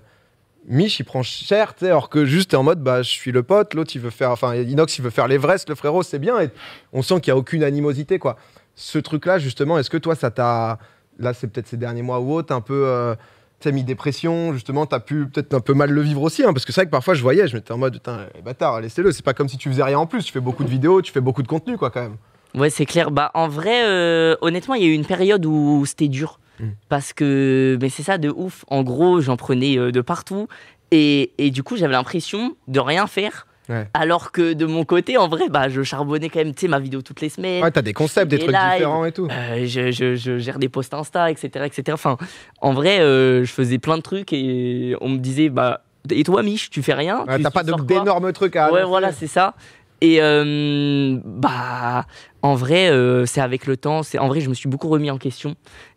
Mich, 0.66 1.00
il 1.00 1.04
prend 1.04 1.22
cher, 1.22 1.74
alors 1.82 2.10
que 2.10 2.24
juste, 2.24 2.50
t'es 2.50 2.56
en 2.56 2.62
mode, 2.62 2.82
bah, 2.82 3.02
je 3.02 3.08
suis 3.08 3.32
le 3.32 3.42
pote, 3.42 3.74
l'autre, 3.74 3.92
il 3.94 4.00
veut 4.00 4.10
faire, 4.10 4.30
enfin, 4.30 4.54
Inox, 4.54 4.98
il 4.98 5.02
veut 5.02 5.10
faire 5.10 5.26
l'Everest, 5.26 5.68
le 5.68 5.74
frérot, 5.74 6.02
c'est 6.02 6.18
bien, 6.18 6.40
et 6.40 6.50
on 6.92 7.02
sent 7.02 7.20
qu'il 7.20 7.32
n'y 7.32 7.36
a 7.36 7.38
aucune 7.38 7.64
animosité, 7.64 8.18
quoi. 8.18 8.36
Ce 8.74 8.98
truc-là, 8.98 9.38
justement, 9.38 9.78
est-ce 9.78 9.90
que 9.90 9.96
toi, 9.96 10.14
ça 10.14 10.30
t'a, 10.30 10.78
là, 11.18 11.32
c'est 11.32 11.46
peut-être 11.46 11.66
ces 11.66 11.76
derniers 11.76 12.02
mois 12.02 12.20
ou 12.20 12.34
autre, 12.34 12.54
un 12.54 12.60
peu, 12.60 12.84
euh, 12.86 13.14
t'as 13.58 13.72
mis 13.72 13.84
des 13.84 13.94
pressions, 13.94 14.52
justement, 14.52 14.86
t'as 14.86 15.00
pu 15.00 15.26
peut-être 15.26 15.54
un 15.54 15.60
peu 15.60 15.72
mal 15.74 15.90
le 15.90 16.02
vivre 16.02 16.22
aussi, 16.22 16.44
hein, 16.44 16.52
parce 16.52 16.64
que 16.64 16.72
c'est 16.72 16.82
vrai 16.82 16.86
que 16.86 16.90
parfois, 16.90 17.14
je 17.14 17.22
voyais, 17.22 17.48
je 17.48 17.56
m'étais 17.56 17.72
en 17.72 17.78
mode, 17.78 17.94
putain, 17.94 18.26
eh, 18.38 18.42
bâtard, 18.42 18.80
laissez-le, 18.80 19.12
c'est 19.12 19.24
pas 19.24 19.34
comme 19.34 19.48
si 19.48 19.56
tu 19.56 19.70
faisais 19.70 19.82
rien 19.82 19.98
en 19.98 20.06
plus, 20.06 20.24
tu 20.24 20.32
fais 20.32 20.40
beaucoup 20.40 20.62
de 20.62 20.70
vidéos, 20.70 21.00
tu 21.00 21.10
fais 21.10 21.22
beaucoup 21.22 21.42
de 21.42 21.48
contenu, 21.48 21.78
quoi, 21.78 21.90
quand 21.90 22.02
même. 22.02 22.16
Ouais, 22.54 22.70
c'est 22.70 22.86
clair. 22.86 23.10
Bah, 23.10 23.30
en 23.34 23.48
vrai, 23.48 23.84
euh, 23.84 24.36
honnêtement, 24.40 24.74
il 24.74 24.82
y 24.82 24.86
a 24.86 24.88
eu 24.88 24.94
une 24.94 25.06
période 25.06 25.46
où 25.46 25.84
c'était 25.86 26.08
dur. 26.08 26.38
Mm. 26.60 26.68
Parce 26.88 27.12
que, 27.12 27.78
mais 27.80 27.88
c'est 27.88 28.02
ça 28.02 28.18
de 28.18 28.28
ouf. 28.28 28.64
En 28.68 28.82
gros, 28.82 29.20
j'en 29.20 29.36
prenais 29.36 29.78
euh, 29.78 29.90
de 29.92 30.00
partout. 30.00 30.46
Et, 30.90 31.32
et 31.38 31.50
du 31.50 31.62
coup, 31.62 31.76
j'avais 31.76 31.92
l'impression 31.94 32.56
de 32.68 32.80
rien 32.80 33.06
faire. 33.06 33.46
Ouais. 33.68 33.86
Alors 33.94 34.32
que 34.32 34.52
de 34.52 34.66
mon 34.66 34.84
côté, 34.84 35.16
en 35.16 35.28
vrai, 35.28 35.48
bah, 35.48 35.68
je 35.68 35.82
charbonnais 35.84 36.28
quand 36.28 36.40
même, 36.40 36.52
tu 36.54 36.62
sais, 36.62 36.68
ma 36.68 36.80
vidéo 36.80 37.02
toutes 37.02 37.20
les 37.20 37.28
semaines. 37.28 37.62
Ouais, 37.62 37.70
t'as 37.70 37.82
des 37.82 37.92
concepts, 37.92 38.28
des 38.28 38.38
trucs 38.40 38.50
live. 38.56 38.72
différents 38.72 39.04
et 39.04 39.12
tout. 39.12 39.28
Euh, 39.30 39.64
je, 39.64 39.92
je- 39.92 40.16
je 40.16 40.38
gère 40.38 40.58
des 40.58 40.68
posts 40.68 40.92
Insta, 40.92 41.30
etc. 41.30 41.66
etc. 41.66 41.82
Enfin, 41.92 42.16
en 42.60 42.72
vrai, 42.72 42.98
euh, 42.98 43.44
je 43.44 43.52
faisais 43.52 43.78
plein 43.78 43.96
de 43.96 44.02
trucs 44.02 44.32
et 44.32 44.96
on 45.00 45.08
me 45.10 45.18
disait, 45.18 45.50
bah, 45.50 45.82
et 46.10 46.24
toi, 46.24 46.42
Mich, 46.42 46.70
tu 46.70 46.82
fais 46.82 46.94
rien? 46.94 47.24
Ouais, 47.28 47.38
t'as 47.40 47.50
pas 47.52 47.62
d'énormes 47.62 48.32
trucs 48.32 48.56
à 48.56 48.64
Ouais, 48.72 48.78
annoncer. 48.78 48.88
voilà, 48.88 49.12
c'est 49.12 49.28
ça. 49.28 49.54
Et 50.00 50.16
euh, 50.20 51.18
bah, 51.24 52.06
en 52.42 52.54
vrai, 52.54 52.88
euh, 52.90 53.26
c'est 53.26 53.40
avec 53.42 53.66
le 53.66 53.76
temps. 53.76 54.02
C'est 54.02 54.18
en 54.18 54.28
vrai, 54.28 54.40
je 54.40 54.48
me 54.48 54.54
suis 54.54 54.68
beaucoup 54.68 54.88
remis 54.88 55.10
en 55.10 55.18
question. 55.18 55.54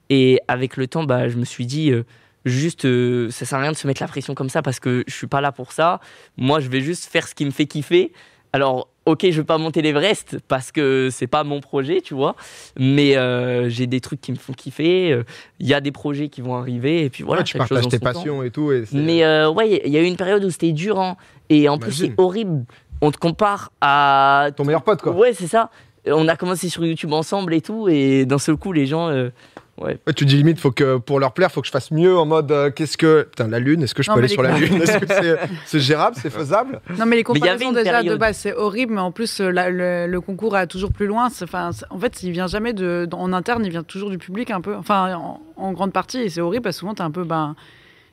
Et 0.09 0.39
avec 0.47 0.77
le 0.77 0.87
temps, 0.87 1.03
bah, 1.03 1.27
je 1.29 1.37
me 1.37 1.45
suis 1.45 1.65
dit, 1.65 1.91
euh, 1.91 2.03
juste, 2.45 2.85
euh, 2.85 3.29
ça 3.31 3.45
sert 3.45 3.57
à 3.57 3.61
rien 3.61 3.71
de 3.71 3.77
se 3.77 3.87
mettre 3.87 4.01
la 4.01 4.07
pression 4.07 4.35
comme 4.35 4.49
ça 4.49 4.61
parce 4.61 4.79
que 4.79 5.03
je 5.07 5.13
suis 5.13 5.27
pas 5.27 5.41
là 5.41 5.51
pour 5.51 5.71
ça. 5.71 5.99
Moi, 6.37 6.59
je 6.59 6.69
vais 6.69 6.81
juste 6.81 7.05
faire 7.05 7.27
ce 7.27 7.33
qui 7.35 7.45
me 7.45 7.51
fait 7.51 7.65
kiffer. 7.65 8.11
Alors, 8.55 8.89
ok, 9.05 9.25
je 9.31 9.37
vais 9.41 9.43
pas 9.45 9.57
monter 9.57 9.81
l'Everest 9.81 10.37
parce 10.47 10.71
que 10.71 11.09
c'est 11.11 11.25
pas 11.25 11.43
mon 11.43 11.59
projet, 11.59 12.01
tu 12.01 12.13
vois. 12.13 12.35
Mais 12.77 13.17
euh, 13.17 13.67
j'ai 13.69 13.87
des 13.87 13.99
trucs 13.99 14.21
qui 14.21 14.31
me 14.31 14.37
font 14.37 14.53
kiffer. 14.53 15.19
Il 15.59 15.67
y 15.67 15.73
a 15.73 15.81
des 15.81 15.91
projets 15.91 16.29
qui 16.29 16.41
vont 16.41 16.55
arriver. 16.55 17.03
Et 17.03 17.09
puis 17.09 17.23
voilà, 17.23 17.41
Ouais, 17.41 17.45
tu 17.45 17.57
partages 17.57 17.87
tes 17.87 17.97
temps. 17.97 18.03
passions 18.13 18.43
et 18.43 18.51
tout. 18.51 18.71
Et 18.71 18.83
Mais 18.93 19.23
euh, 19.23 19.49
ouais, 19.49 19.81
il 19.83 19.91
y 19.91 19.97
a 19.97 20.01
eu 20.01 20.05
une 20.05 20.17
période 20.17 20.43
où 20.43 20.51
c'était 20.51 20.71
dur. 20.71 20.99
hein. 20.99 21.17
Et 21.49 21.67
en 21.67 21.79
plus, 21.79 21.93
c'est 21.93 22.13
horrible. 22.17 22.65
On 23.01 23.09
te 23.11 23.17
compare 23.17 23.71
à. 23.81 24.49
ton 24.55 24.65
meilleur 24.65 24.83
pote, 24.83 25.01
quoi. 25.01 25.13
Ouais, 25.13 25.33
c'est 25.33 25.47
ça. 25.47 25.71
on 26.05 26.27
a 26.27 26.35
commencé 26.35 26.69
sur 26.69 26.85
YouTube 26.85 27.11
ensemble 27.13 27.53
et 27.55 27.61
tout, 27.61 27.87
et 27.89 28.25
d'un 28.25 28.37
seul 28.37 28.55
coup, 28.57 28.71
les 28.71 28.85
gens. 28.85 29.07
euh, 29.09 29.29
ouais. 29.77 29.99
Ouais, 30.07 30.13
tu 30.13 30.25
dis 30.25 30.37
limite, 30.37 30.59
faut 30.59 30.71
que 30.71 30.97
pour 30.97 31.19
leur 31.19 31.33
plaire, 31.33 31.51
faut 31.51 31.61
que 31.61 31.67
je 31.67 31.71
fasse 31.71 31.91
mieux 31.91 32.17
en 32.17 32.25
mode 32.25 32.51
euh, 32.51 32.71
qu'est-ce 32.71 32.97
que. 32.97 33.23
Putain, 33.23 33.47
la 33.47 33.59
Lune, 33.59 33.83
est-ce 33.83 33.93
que 33.95 34.03
je 34.03 34.09
Non, 34.09 34.15
peux 34.15 34.19
aller 34.19 34.27
sur 34.27 34.43
la 34.43 34.57
Lune? 34.57 34.81
Est-ce 34.81 34.97
que 34.97 35.05
c'est 35.07 35.37
c'est 35.65 35.79
gérable 35.79 36.15
C'est 36.19 36.29
faisable? 36.29 36.81
Non, 36.97 37.05
mais 37.05 37.15
les 37.17 37.23
Mais 37.27 37.39
il 37.39 37.45
y 37.45 37.49
avait 37.49 37.65
comparaisons 37.65 37.71
déjà 37.71 38.03
de 38.03 38.15
base, 38.15 38.37
c'est 38.37 38.53
horrible, 38.53 38.93
mais 38.93 39.01
en 39.01 39.11
plus, 39.11 39.39
euh, 39.41 39.49
la- 39.51 39.69
le, 39.69 40.07
le 40.07 40.21
concours 40.21 40.55
a 40.55 40.67
toujours 40.67 40.91
plus 40.91 41.07
loin. 41.07 41.29
C'est- 41.29 41.45
en 41.89 41.99
fait, 41.99 42.23
il 42.23 42.31
vient 42.31 42.47
jamais 42.47 42.73
de, 42.73 43.07
en 43.13 43.33
interne, 43.33 43.63
il 43.65 43.71
vient 43.71 43.83
toujours 43.83 44.09
du 44.09 44.17
public 44.17 44.51
un 44.51 44.61
peu. 44.61 44.75
Enfin, 44.75 45.15
en, 45.15 45.41
en 45.57 45.71
grande 45.73 45.93
partie, 45.93 46.19
et 46.19 46.29
c'est 46.29 46.41
horrible 46.41 46.63
parce 46.63 46.75
que 46.77 46.79
souvent, 46.81 46.93
t'es 46.93 47.01
un 47.03 47.11
peu. 47.11 47.23
Ben, 47.23 47.55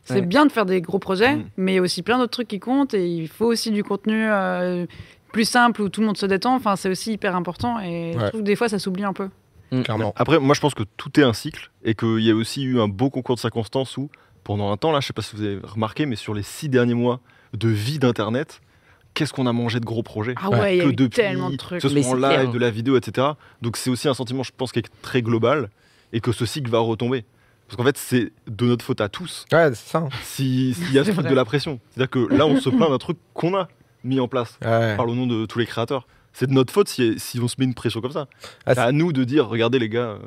c'est 0.04 0.14
Ouais. 0.14 0.20
bien 0.22 0.46
de 0.46 0.50
faire 0.52 0.64
des 0.66 0.80
gros 0.80 0.98
projets, 0.98 1.36
Mm. 1.36 1.44
mais 1.58 1.72
il 1.72 1.76
y 1.76 1.78
a 1.78 1.82
aussi 1.82 2.02
plein 2.02 2.16
d'autres 2.18 2.30
trucs 2.32 2.48
qui 2.48 2.58
comptent 2.58 2.94
et 2.94 3.06
il 3.06 3.28
faut 3.28 3.46
aussi 3.46 3.70
du 3.70 3.84
contenu 3.84 4.24
euh, 4.30 4.86
plus 5.32 5.44
simple 5.44 5.82
où 5.82 5.88
tout 5.90 6.00
le 6.00 6.06
monde 6.06 6.16
se 6.16 6.24
détend. 6.26 6.54
Enfin, 6.56 6.74
c'est 6.74 6.88
aussi 6.88 7.12
hyper 7.12 7.36
important 7.36 7.78
et 7.80 8.12
je 8.14 8.18
Ouais. 8.18 8.28
trouve 8.28 8.40
que 8.40 8.46
des 8.46 8.56
fois, 8.56 8.68
ça 8.70 8.78
s'oublie 8.78 9.04
un 9.04 9.12
peu. 9.12 9.28
Clairement. 9.84 10.12
Après, 10.16 10.38
moi, 10.38 10.54
je 10.54 10.60
pense 10.60 10.74
que 10.74 10.82
tout 10.96 11.18
est 11.20 11.22
un 11.22 11.32
cycle 11.32 11.70
et 11.84 11.94
qu'il 11.94 12.20
y 12.20 12.30
a 12.30 12.34
aussi 12.34 12.62
eu 12.64 12.80
un 12.80 12.88
beau 12.88 13.10
concours 13.10 13.36
de 13.36 13.40
circonstances 13.40 13.96
où, 13.96 14.10
pendant 14.44 14.72
un 14.72 14.76
temps, 14.76 14.90
là, 14.92 15.00
je 15.00 15.06
sais 15.06 15.12
pas 15.12 15.22
si 15.22 15.36
vous 15.36 15.42
avez 15.42 15.58
remarqué, 15.62 16.06
mais 16.06 16.16
sur 16.16 16.34
les 16.34 16.42
six 16.42 16.68
derniers 16.68 16.94
mois 16.94 17.20
de 17.54 17.68
vie 17.68 17.98
d'Internet, 17.98 18.60
qu'est-ce 19.14 19.32
qu'on 19.32 19.46
a 19.46 19.52
mangé 19.52 19.80
de 19.80 19.84
gros 19.84 20.02
projets 20.02 20.34
Ah 20.42 20.50
Ouais. 20.50 20.76
il 20.76 20.78
y 20.78 20.80
a 20.80 20.84
que 20.84 20.88
eu 20.90 20.94
depuis, 20.94 21.16
tellement 21.22 21.50
de 21.50 21.56
trucs. 21.56 21.80
que 21.80 21.88
ce 21.88 22.02
soit 22.02 22.10
en 22.12 22.14
live, 22.14 22.22
clair. 22.40 22.50
de 22.50 22.58
la 22.58 22.70
vidéo, 22.70 22.96
etc. 22.96 23.28
Donc 23.62 23.76
c'est 23.76 23.90
aussi 23.90 24.08
un 24.08 24.14
sentiment, 24.14 24.42
je 24.42 24.52
pense, 24.56 24.72
qui 24.72 24.78
est 24.80 24.90
très 25.02 25.22
global 25.22 25.70
et 26.12 26.20
que 26.20 26.32
ce 26.32 26.46
cycle 26.46 26.70
va 26.70 26.78
retomber. 26.80 27.24
Parce 27.66 27.76
qu'en 27.76 27.84
fait, 27.84 27.96
c'est 27.98 28.32
de 28.48 28.66
notre 28.66 28.84
faute 28.84 29.00
à 29.00 29.08
tous 29.08 29.46
Ouais, 29.52 29.68
c'est 29.74 29.90
ça. 29.90 29.98
hein. 29.98 30.08
si- 30.24 30.74
s'il 30.74 30.92
y 30.92 30.98
a 30.98 31.04
ce 31.04 31.10
C'est 31.10 31.16
truc 31.16 31.28
de 31.28 31.34
la 31.34 31.44
pression. 31.44 31.78
C'est-à-dire 31.90 32.10
que 32.10 32.34
là, 32.34 32.46
on 32.46 32.56
se 32.60 32.68
plaint 32.70 32.90
d'un 32.90 32.98
truc 32.98 33.18
qu'on 33.34 33.56
a 33.56 33.68
mis 34.02 34.18
en 34.18 34.26
place 34.26 34.58
Ouais. 34.64 34.96
par 34.96 35.06
le 35.06 35.14
nom 35.14 35.26
de 35.28 35.46
tous 35.46 35.60
les 35.60 35.66
créateurs. 35.66 36.08
C'est 36.32 36.46
de 36.46 36.52
notre 36.52 36.72
faute 36.72 36.88
si, 36.88 37.18
si 37.18 37.40
on 37.40 37.48
se 37.48 37.56
met 37.58 37.64
une 37.64 37.74
pression 37.74 38.00
comme 38.00 38.12
ça. 38.12 38.28
Ah, 38.64 38.74
c'est 38.74 38.80
à 38.80 38.92
nous 38.92 39.12
de 39.12 39.24
dire, 39.24 39.48
regardez 39.48 39.78
les 39.80 39.88
gars, 39.88 40.00
euh, 40.00 40.18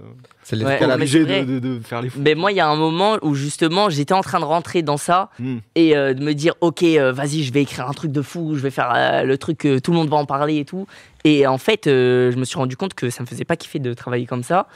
C'est 0.44 0.58
Ouais, 0.58 0.64
on 0.64 0.68
est 0.68 0.72
l'escalade. 0.72 1.00
mais 1.00 1.04
obligé 1.16 1.46
de, 1.46 1.60
de- 1.60 1.76
de 1.76 1.80
faire 1.80 2.02
les 2.02 2.10
fous. 2.10 2.20
Mais 2.22 2.36
moi, 2.36 2.52
il 2.52 2.56
y 2.56 2.60
a 2.60 2.68
un 2.68 2.76
moment 2.76 3.18
où 3.22 3.34
justement, 3.36 3.90
j'étais 3.90 4.14
en 4.14 4.22
train 4.22 4.40
de 4.42 4.46
rentrer 4.46 4.82
dans 4.82 4.98
ça 4.98 5.30
Hmm. 5.40 5.60
et 5.76 5.96
euh, 5.96 6.14
de 6.14 6.22
me 6.24 6.34
dire, 6.34 6.54
ok, 6.62 6.84
euh, 6.84 7.14
vas-y, 7.14 7.44
je 7.44 7.54
vais 7.54 7.62
écrire 7.62 7.88
un 7.88 7.94
truc 7.94 8.12
de 8.12 8.22
fou, 8.22 8.56
je 8.56 8.60
vais 8.60 8.70
faire 8.70 8.92
euh, 8.94 9.24
le 9.24 9.38
truc, 9.38 9.60
que 9.60 9.80
tout 9.80 9.92
le 9.92 9.98
monde 9.98 10.10
va 10.10 10.18
en 10.18 10.26
parler 10.26 10.58
et 10.58 10.66
tout. 10.66 10.88
Et 11.24 11.48
en 11.48 11.58
fait, 11.58 11.88
euh, 11.88 12.32
je 12.32 12.38
me 12.38 12.44
suis 12.44 12.58
rendu 12.58 12.76
compte 12.76 12.94
que 12.96 13.10
ça 13.10 13.24
me 13.24 13.28
faisait 13.28 13.46
pas 13.46 13.56
kiffer 13.56 13.80
de 13.80 13.94
travailler 13.94 14.26
comme 14.26 14.44
ça. 14.44 14.68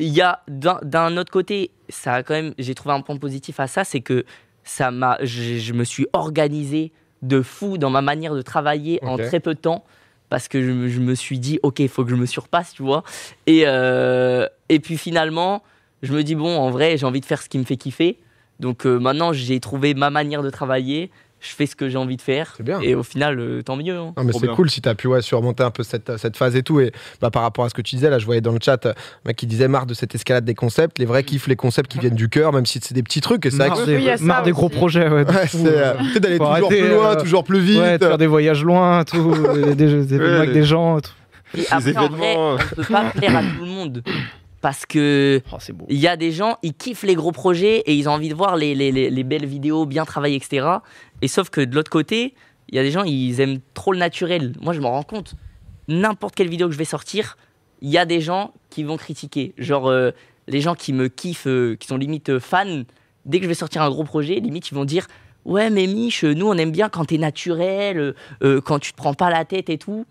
Il 0.00 0.08
y 0.08 0.22
a 0.22 0.40
d'un- 0.48 1.16
autre 1.18 1.30
côté, 1.32 1.72
ça 1.90 2.14
a 2.14 2.22
quand 2.22 2.32
même, 2.34 2.54
j'ai 2.58 2.74
trouvé 2.74 2.94
un 2.94 3.00
point 3.02 3.16
positif 3.18 3.60
à 3.60 3.66
ça, 3.66 3.84
c'est 3.84 4.00
que 4.00 4.24
ça 4.64 4.90
m'a, 4.90 5.18
je, 5.22 5.58
je 5.58 5.72
me 5.74 5.84
suis 5.84 6.06
organisé 6.14 6.92
de 7.22 7.42
fou 7.42 7.78
dans 7.78 7.90
ma 7.90 8.00
manière 8.00 8.34
de 8.34 8.42
travailler 8.42 8.98
en 9.04 9.16
très 9.16 9.40
peu 9.40 9.54
de 9.54 9.58
temps 9.60 9.84
parce 10.28 10.48
que 10.48 10.62
je, 10.62 11.00
me- 11.00 11.14
suis 11.14 11.38
dit, 11.38 11.58
ok, 11.62 11.80
il 11.80 11.88
faut 11.88 12.04
que 12.04 12.10
je 12.10 12.16
me 12.16 12.26
surpasse, 12.26 12.72
tu 12.72 12.82
vois. 12.82 13.02
Et, 13.46 13.62
euh, 13.66 14.46
et 14.68 14.78
puis 14.80 14.96
finalement, 14.98 15.62
je 16.02 16.12
me 16.12 16.22
dis, 16.22 16.34
bon, 16.34 16.56
en 16.58 16.70
vrai, 16.70 16.96
j'ai 16.96 17.06
envie 17.06 17.20
de 17.20 17.26
faire 17.26 17.42
ce 17.42 17.48
qui 17.48 17.58
me 17.58 17.64
fait 17.64 17.76
kiffer. 17.76 18.18
Donc 18.60 18.86
euh, 18.86 18.98
maintenant, 18.98 19.32
j'ai 19.32 19.60
trouvé 19.60 19.94
ma 19.94 20.10
manière 20.10 20.42
de 20.42 20.50
travailler. 20.50 21.10
Je 21.40 21.50
fais 21.54 21.66
ce 21.66 21.76
que 21.76 21.88
j'ai 21.88 21.98
envie 21.98 22.16
de 22.16 22.22
faire. 22.22 22.54
C'est 22.56 22.64
bien. 22.64 22.80
Et 22.80 22.96
au 22.96 23.04
final, 23.04 23.38
euh, 23.38 23.62
tant 23.62 23.76
mieux. 23.76 23.96
hein. 23.96 24.12
Non, 24.16 24.24
mais 24.24 24.32
c'est 24.32 24.48
cool 24.48 24.68
si 24.70 24.80
tu 24.82 24.88
as 24.88 24.94
pu 24.96 25.06
ouais, 25.06 25.22
surmonter 25.22 25.62
un 25.62 25.70
peu 25.70 25.84
cette, 25.84 26.16
cette 26.16 26.36
phase 26.36 26.56
et 26.56 26.64
tout. 26.64 26.80
Et 26.80 26.90
bah, 27.20 27.30
par 27.30 27.42
rapport 27.42 27.64
à 27.64 27.68
ce 27.68 27.74
que 27.74 27.82
tu 27.82 27.94
disais, 27.94 28.10
là, 28.10 28.18
je 28.18 28.26
voyais 28.26 28.40
dans 28.40 28.50
le 28.50 28.58
chat, 28.60 28.84
euh, 28.86 28.90
un 28.90 29.28
mec 29.28 29.36
qui 29.36 29.46
disait 29.46 29.68
marre 29.68 29.86
de 29.86 29.94
cette 29.94 30.14
escalade 30.16 30.44
des 30.44 30.54
concepts. 30.54 30.98
Les 30.98 31.04
vrais 31.04 31.22
kiffent 31.22 31.46
les 31.46 31.54
concepts 31.54 31.90
qui 31.92 32.00
viennent 32.00 32.16
du 32.16 32.28
cœur, 32.28 32.52
même 32.52 32.66
si 32.66 32.80
c'est 32.82 32.92
des 32.94 33.04
petits 33.04 33.20
trucs. 33.20 33.46
Et 33.46 33.50
c'est 33.50 33.56
vrai 33.58 33.68
Marre 33.68 33.78
Oui, 33.86 34.04
des, 34.04 34.16
ça 34.16 34.24
marre 34.24 34.42
des 34.42 34.50
gros 34.50 34.68
projets. 34.68 35.08
Ouais, 35.08 35.24
Ouais, 35.24 35.46
c'est 35.46 35.64
euh, 35.64 35.94
euh, 36.16 36.18
d'aller 36.18 36.38
Faut 36.38 36.44
toujours 36.44 36.50
arrêter, 36.50 36.80
plus 36.80 36.88
loin, 36.90 37.06
euh, 37.16 37.20
toujours 37.20 37.44
plus 37.44 37.60
vite. 37.60 37.80
ouais, 37.80 37.98
de 37.98 38.04
faire 38.06 38.18
des 38.18 38.26
voyages 38.26 38.64
loin, 38.64 39.04
tout, 39.04 39.32
des, 39.54 39.74
des, 39.76 40.04
des 40.06 40.18
Ouais, 40.18 40.24
avec 40.34 40.48
les- 40.48 40.54
des 40.54 40.64
gens. 40.64 41.00
Tout. 41.00 41.12
Et 41.56 41.64
après, 41.70 41.96
en 41.96 42.08
vrai, 42.08 42.32
événements. 42.32 42.54
on 42.54 42.74
peut 42.74 42.82
pas 42.92 43.04
plaire 43.14 43.36
à 43.36 43.40
tout 43.42 43.60
le 43.64 43.66
monde. 43.70 44.02
Parce 44.60 44.86
que 44.86 45.40
Oh, 45.52 45.56
il 45.88 45.98
y 45.98 46.08
a 46.08 46.16
des 46.16 46.32
gens, 46.32 46.56
ils 46.62 46.74
kiffent 46.74 47.04
les 47.04 47.14
gros 47.14 47.30
projets 47.32 47.78
et 47.86 47.94
ils 47.94 48.08
ont 48.08 48.12
envie 48.12 48.28
de 48.28 48.34
voir 48.34 48.56
les, 48.56 48.74
les- 48.74 48.90
les- 48.90 49.08
les 49.10 49.24
belles 49.24 49.46
vidéos 49.46 49.86
bien 49.86 50.04
travaillées, 50.04 50.36
etc. 50.36 50.66
Et 51.22 51.28
sauf 51.28 51.48
que 51.50 51.60
de 51.60 51.74
l'autre 51.74 51.90
côté, 51.90 52.34
il 52.68 52.74
y 52.74 52.78
a 52.78 52.82
des 52.82 52.90
gens, 52.90 53.04
ils 53.04 53.40
aiment 53.40 53.60
trop 53.74 53.92
le 53.92 53.98
naturel. 53.98 54.54
Moi, 54.60 54.72
je 54.74 54.80
m'en 54.80 54.90
rends 54.90 55.02
compte. 55.04 55.34
N'importe 55.86 56.34
quelle 56.34 56.48
vidéo 56.48 56.66
que 56.66 56.72
je 56.74 56.78
vais 56.78 56.84
sortir, 56.84 57.36
il 57.80 57.88
y 57.88 57.98
a 57.98 58.04
des 58.04 58.20
gens 58.20 58.52
qui 58.70 58.82
vont 58.82 58.96
critiquer. 58.96 59.54
Genre, 59.58 59.88
euh, 59.88 60.10
les 60.48 60.60
gens 60.60 60.74
qui 60.74 60.92
me 60.92 61.08
kiffent, 61.08 61.46
euh, 61.46 61.76
qui 61.76 61.86
sont 61.86 61.96
limite 61.96 62.28
euh, 62.30 62.40
fans, 62.40 62.82
dès 63.24 63.38
que 63.38 63.44
je 63.44 63.48
vais 63.48 63.54
sortir 63.54 63.82
un 63.82 63.90
gros 63.90 64.04
projet, 64.04 64.34
limite, 64.40 64.70
ils 64.70 64.74
vont 64.74 64.84
dire 64.84 65.06
Ouais, 65.44 65.70
mais 65.70 65.86
Mich, 65.86 66.24
nous, 66.24 66.46
on 66.46 66.54
aime 66.54 66.72
bien 66.72 66.88
quand 66.90 67.06
t'es 67.06 67.16
naturel, 67.16 68.14
quand 68.64 68.78
tu 68.80 68.92
te 68.92 68.96
prends 68.96 69.14
pas 69.14 69.30
la 69.30 69.44
tête 69.46 69.70
et 69.70 69.78
tout. 69.78 70.04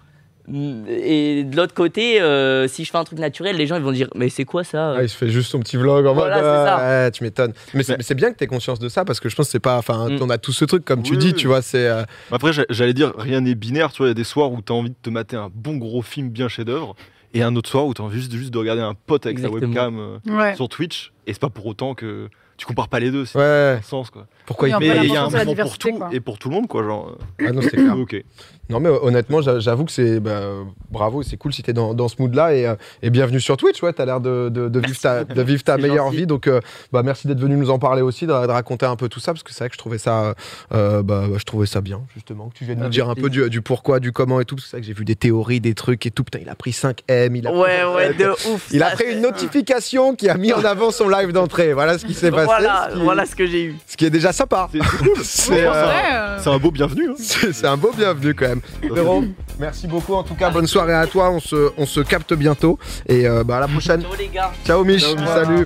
Mm, 0.48 0.86
Et 0.88 1.44
de 1.44 1.56
l'autre 1.58 1.74
côté, 1.74 2.22
euh, 2.22 2.68
si 2.70 2.86
je 2.86 2.92
fais 2.92 2.98
un 2.98 3.04
truc 3.04 3.20
naturel, 3.20 3.58
les 3.58 3.68
gens 3.68 3.76
ils 3.76 3.82
vont 3.84 3.92
dire 3.92 4.08
Mais 4.16 4.30
c'est 4.30 4.46
quoi 4.46 4.64
ça 4.64 4.94
Ah, 4.98 5.04
il 5.04 5.10
se 5.10 5.18
fait 5.18 5.28
juste 5.28 5.52
son 5.52 5.60
petit 5.60 5.76
vlog 5.76 6.06
en 6.08 6.14
Voilà, 6.14 6.36
mode 6.36 6.44
ça. 6.46 6.78
ouais, 6.78 7.12
tu 7.12 7.24
m'étonnes. 7.24 7.54
Mais 7.74 7.84
c'est 7.84 8.16
bien 8.16 8.32
que 8.32 8.38
tu 8.38 8.44
aies 8.46 8.48
conscience 8.48 8.80
de 8.80 8.88
ça 8.88 9.04
parce 9.04 9.20
que 9.20 9.28
je 9.28 9.36
pense 9.36 9.48
que 9.48 9.52
c'est 9.52 9.60
pas. 9.60 9.78
Enfin, 9.78 10.10
Mm. 10.10 10.20
on 10.22 10.30
a 10.30 10.38
tous 10.38 10.54
ce 10.54 10.64
truc, 10.66 10.86
comme 10.86 11.04
tu 11.04 11.18
dis, 11.18 11.28
oui. 11.28 11.34
tu 11.34 11.48
vois, 11.48 11.62
c'est. 11.62 11.88
euh, 11.88 12.04
Après, 12.32 12.54
j'a- 12.54 12.66
j'allais 12.70 12.94
dire, 12.94 13.12
rien 13.18 13.42
n'est 13.42 13.56
binaire. 13.56 13.92
Tu 13.92 13.98
vois, 13.98 14.08
il 14.08 14.10
y 14.10 14.12
a 14.12 14.14
des 14.14 14.24
soirs 14.24 14.52
où 14.52 14.62
tu 14.62 14.72
as 14.72 14.76
envie 14.76 14.90
de 14.92 14.96
te 15.02 15.10
mater 15.10 15.36
un 15.36 15.50
bon 15.54 15.76
gros 15.78 16.02
film 16.02 16.30
bien 16.30 16.48
chef-d'œuvre, 16.48 16.96
et 17.34 17.44
un 17.44 17.54
autre 17.58 17.70
soir 17.70 17.86
où 17.86 17.94
tu 17.94 18.02
as 18.02 18.06
envie 18.06 18.18
juste, 18.20 18.32
juste 18.34 18.52
de 18.54 18.58
regarder 18.58 18.82
un 18.82 18.94
pote 18.94 19.26
avec 19.26 19.40
sa 19.40 19.50
webcam 19.50 20.00
euh, 20.00 20.18
Ouais. 20.38 20.56
sur 20.56 20.70
Twitch. 20.70 21.12
Et 21.28 21.34
c'est 21.34 21.42
pas 21.42 21.50
pour 21.50 21.66
autant 21.68 21.94
que 21.94 22.30
tu 22.58 22.66
compares 22.66 22.88
pas 22.88 23.00
les 23.00 23.12
deux. 23.12 23.26
C'est 23.26 23.38
Ouais, 23.38 23.80
sens 23.84 24.10
quoi. 24.10 24.26
pourquoi 24.48 24.68
Oui, 24.70 24.74
il 24.74 24.80
Mais 24.80 25.06
il 25.06 25.12
y 25.14 25.16
a 25.16 25.26
un 25.26 25.30
moment 25.30 25.54
pour 25.56 25.78
tout 25.78 25.92
quoi. 25.94 26.10
et 26.12 26.20
pour 26.20 26.40
tout 26.40 26.50
le 26.50 26.56
monde 26.56 26.68
quoi. 26.68 26.82
Genre, 26.84 27.16
Ah 27.46 27.52
non, 27.52 27.62
c'est 27.62 27.70
clair. 27.72 27.96
ok. 28.00 28.24
Non, 28.70 28.80
mais 28.82 28.90
honnêtement, 28.90 29.42
j'a- 29.42 29.60
j'avoue 29.60 29.86
que 29.86 29.92
c'est. 29.94 30.20
bah, 30.20 30.42
bravo, 30.90 31.24
c'est 31.24 31.38
cool 31.38 31.54
si 31.54 31.64
t'es 31.64 31.72
dans, 31.72 31.94
dans 31.94 32.08
ce 32.10 32.16
mood-là. 32.20 32.54
Et, 32.56 32.66
euh, 32.68 32.76
et 33.02 33.10
bienvenue 33.12 33.40
sur 33.40 33.56
Twitch. 33.58 33.82
Ouais, 33.84 33.94
t'as 33.94 34.06
l'air 34.06 34.20
de, 34.20 34.50
de, 34.50 34.68
de 34.68 34.80
vivre 34.80 35.00
ta, 35.00 35.24
de 35.24 35.42
vivre 35.42 35.64
ta 35.64 35.76
C'est 35.76 35.82
meilleure 35.84 36.06
gentil. 36.08 36.18
vie. 36.18 36.28
Donc, 36.28 36.48
euh, 36.48 36.60
bah, 36.92 37.02
merci 37.04 37.28
d'être 37.28 37.40
venu 37.40 37.56
nous 37.56 37.70
en 37.70 37.80
parler 37.80 38.02
aussi, 38.02 38.26
de, 38.26 38.32
de 38.32 38.34
raconter 38.52 38.86
un 38.86 38.96
peu 38.98 39.08
tout 39.08 39.20
ça. 39.22 39.32
Parce 39.34 39.44
que 39.44 39.52
c'est 39.54 39.60
vrai 39.60 39.70
que 39.70 39.76
je 39.76 39.80
trouvais 39.80 39.98
ça. 40.00 40.34
euh, 40.74 41.02
bah, 41.04 41.26
bah, 41.30 41.38
je 41.38 41.44
trouvais 41.44 41.66
ça 41.68 41.80
bien, 41.82 42.02
justement. 42.14 42.50
Que 42.50 42.56
tu 42.56 42.66
viennes 42.66 42.80
nous 42.80 42.90
dire 42.90 43.08
un 43.10 43.16
peu 43.16 43.30
du, 43.30 43.50
du 43.50 43.62
pourquoi, 43.62 44.00
du 44.02 44.12
comment 44.12 44.42
et 44.42 44.46
tout. 44.46 44.56
Parce 44.56 44.66
que 44.66 44.70
c'est 44.72 44.78
vrai 44.78 44.82
que 44.82 44.88
j'ai 44.88 44.94
vu 44.94 45.06
des 45.06 45.16
théories, 45.16 45.62
des 45.62 45.74
trucs 45.76 46.06
et 46.06 46.12
tout. 46.12 46.24
Putain, 46.26 46.40
il 46.42 46.50
a 46.50 46.56
pris 46.56 46.72
5M. 46.72 47.36
Il 47.38 47.48
a 47.48 47.52
pris- 47.52 47.60
Ouais, 47.60 47.84
ouais, 47.96 48.14
de 48.16 48.30
ouf. 48.54 48.68
Il 48.74 48.82
a 48.84 48.90
ça, 48.90 48.96
pris 48.96 49.14
une 49.14 49.22
notification 49.22 50.14
qui 50.16 50.28
a 50.28 50.36
mis 50.38 50.52
en 50.52 50.64
avant 50.66 50.92
son 50.92 51.08
live 51.22 51.32
d'entrée. 51.32 51.74
Voilà 51.74 51.98
ce 51.98 52.06
qui 52.06 52.14
s'est 52.14 52.32
passé. 52.32 52.46
Voilà, 52.46 52.90
ce, 52.92 52.98
qui, 52.98 53.04
voilà 53.04 53.26
ce 53.26 53.36
que 53.36 53.46
j'ai 53.48 53.64
eu. 53.66 53.76
ce 53.88 53.98
qui 53.98 54.06
est 54.06 54.10
déjà 54.10 54.32
sympa. 54.32 54.70
C'est 54.72 54.80
cool. 54.98 55.10
Euh, 55.52 55.74
euh, 55.74 56.52
un 56.54 56.58
beau 56.60 56.72
bienvenu. 56.72 57.10
hein. 57.10 57.16
c'est- 57.18 57.66
un 57.66 57.78
beau 57.78 57.92
bienvenu 57.96 58.34
quand 58.34 58.48
même. 58.48 58.62
Véro, 58.92 59.24
merci 59.60 59.88
beaucoup. 59.88 60.14
En 60.14 60.24
tout 60.24 60.36
cas, 60.36 60.50
bonne 60.50 60.68
soirée 60.68 60.94
à 60.94 61.06
toi. 61.08 61.30
On 61.32 61.40
se, 61.40 61.72
on 61.78 61.86
se 61.86 62.00
capte 62.02 62.34
bientôt. 62.34 62.78
Et 63.08 63.28
euh, 63.28 63.44
bah, 63.44 63.58
à 63.58 63.60
la 63.62 63.68
prochaine. 63.68 64.02
Ciao 64.02 64.16
les 64.18 64.28
gars. 64.30 64.52
Ciao 64.66 64.84
Mich, 64.84 65.02
Ciao, 65.04 65.18
salut. 65.26 65.66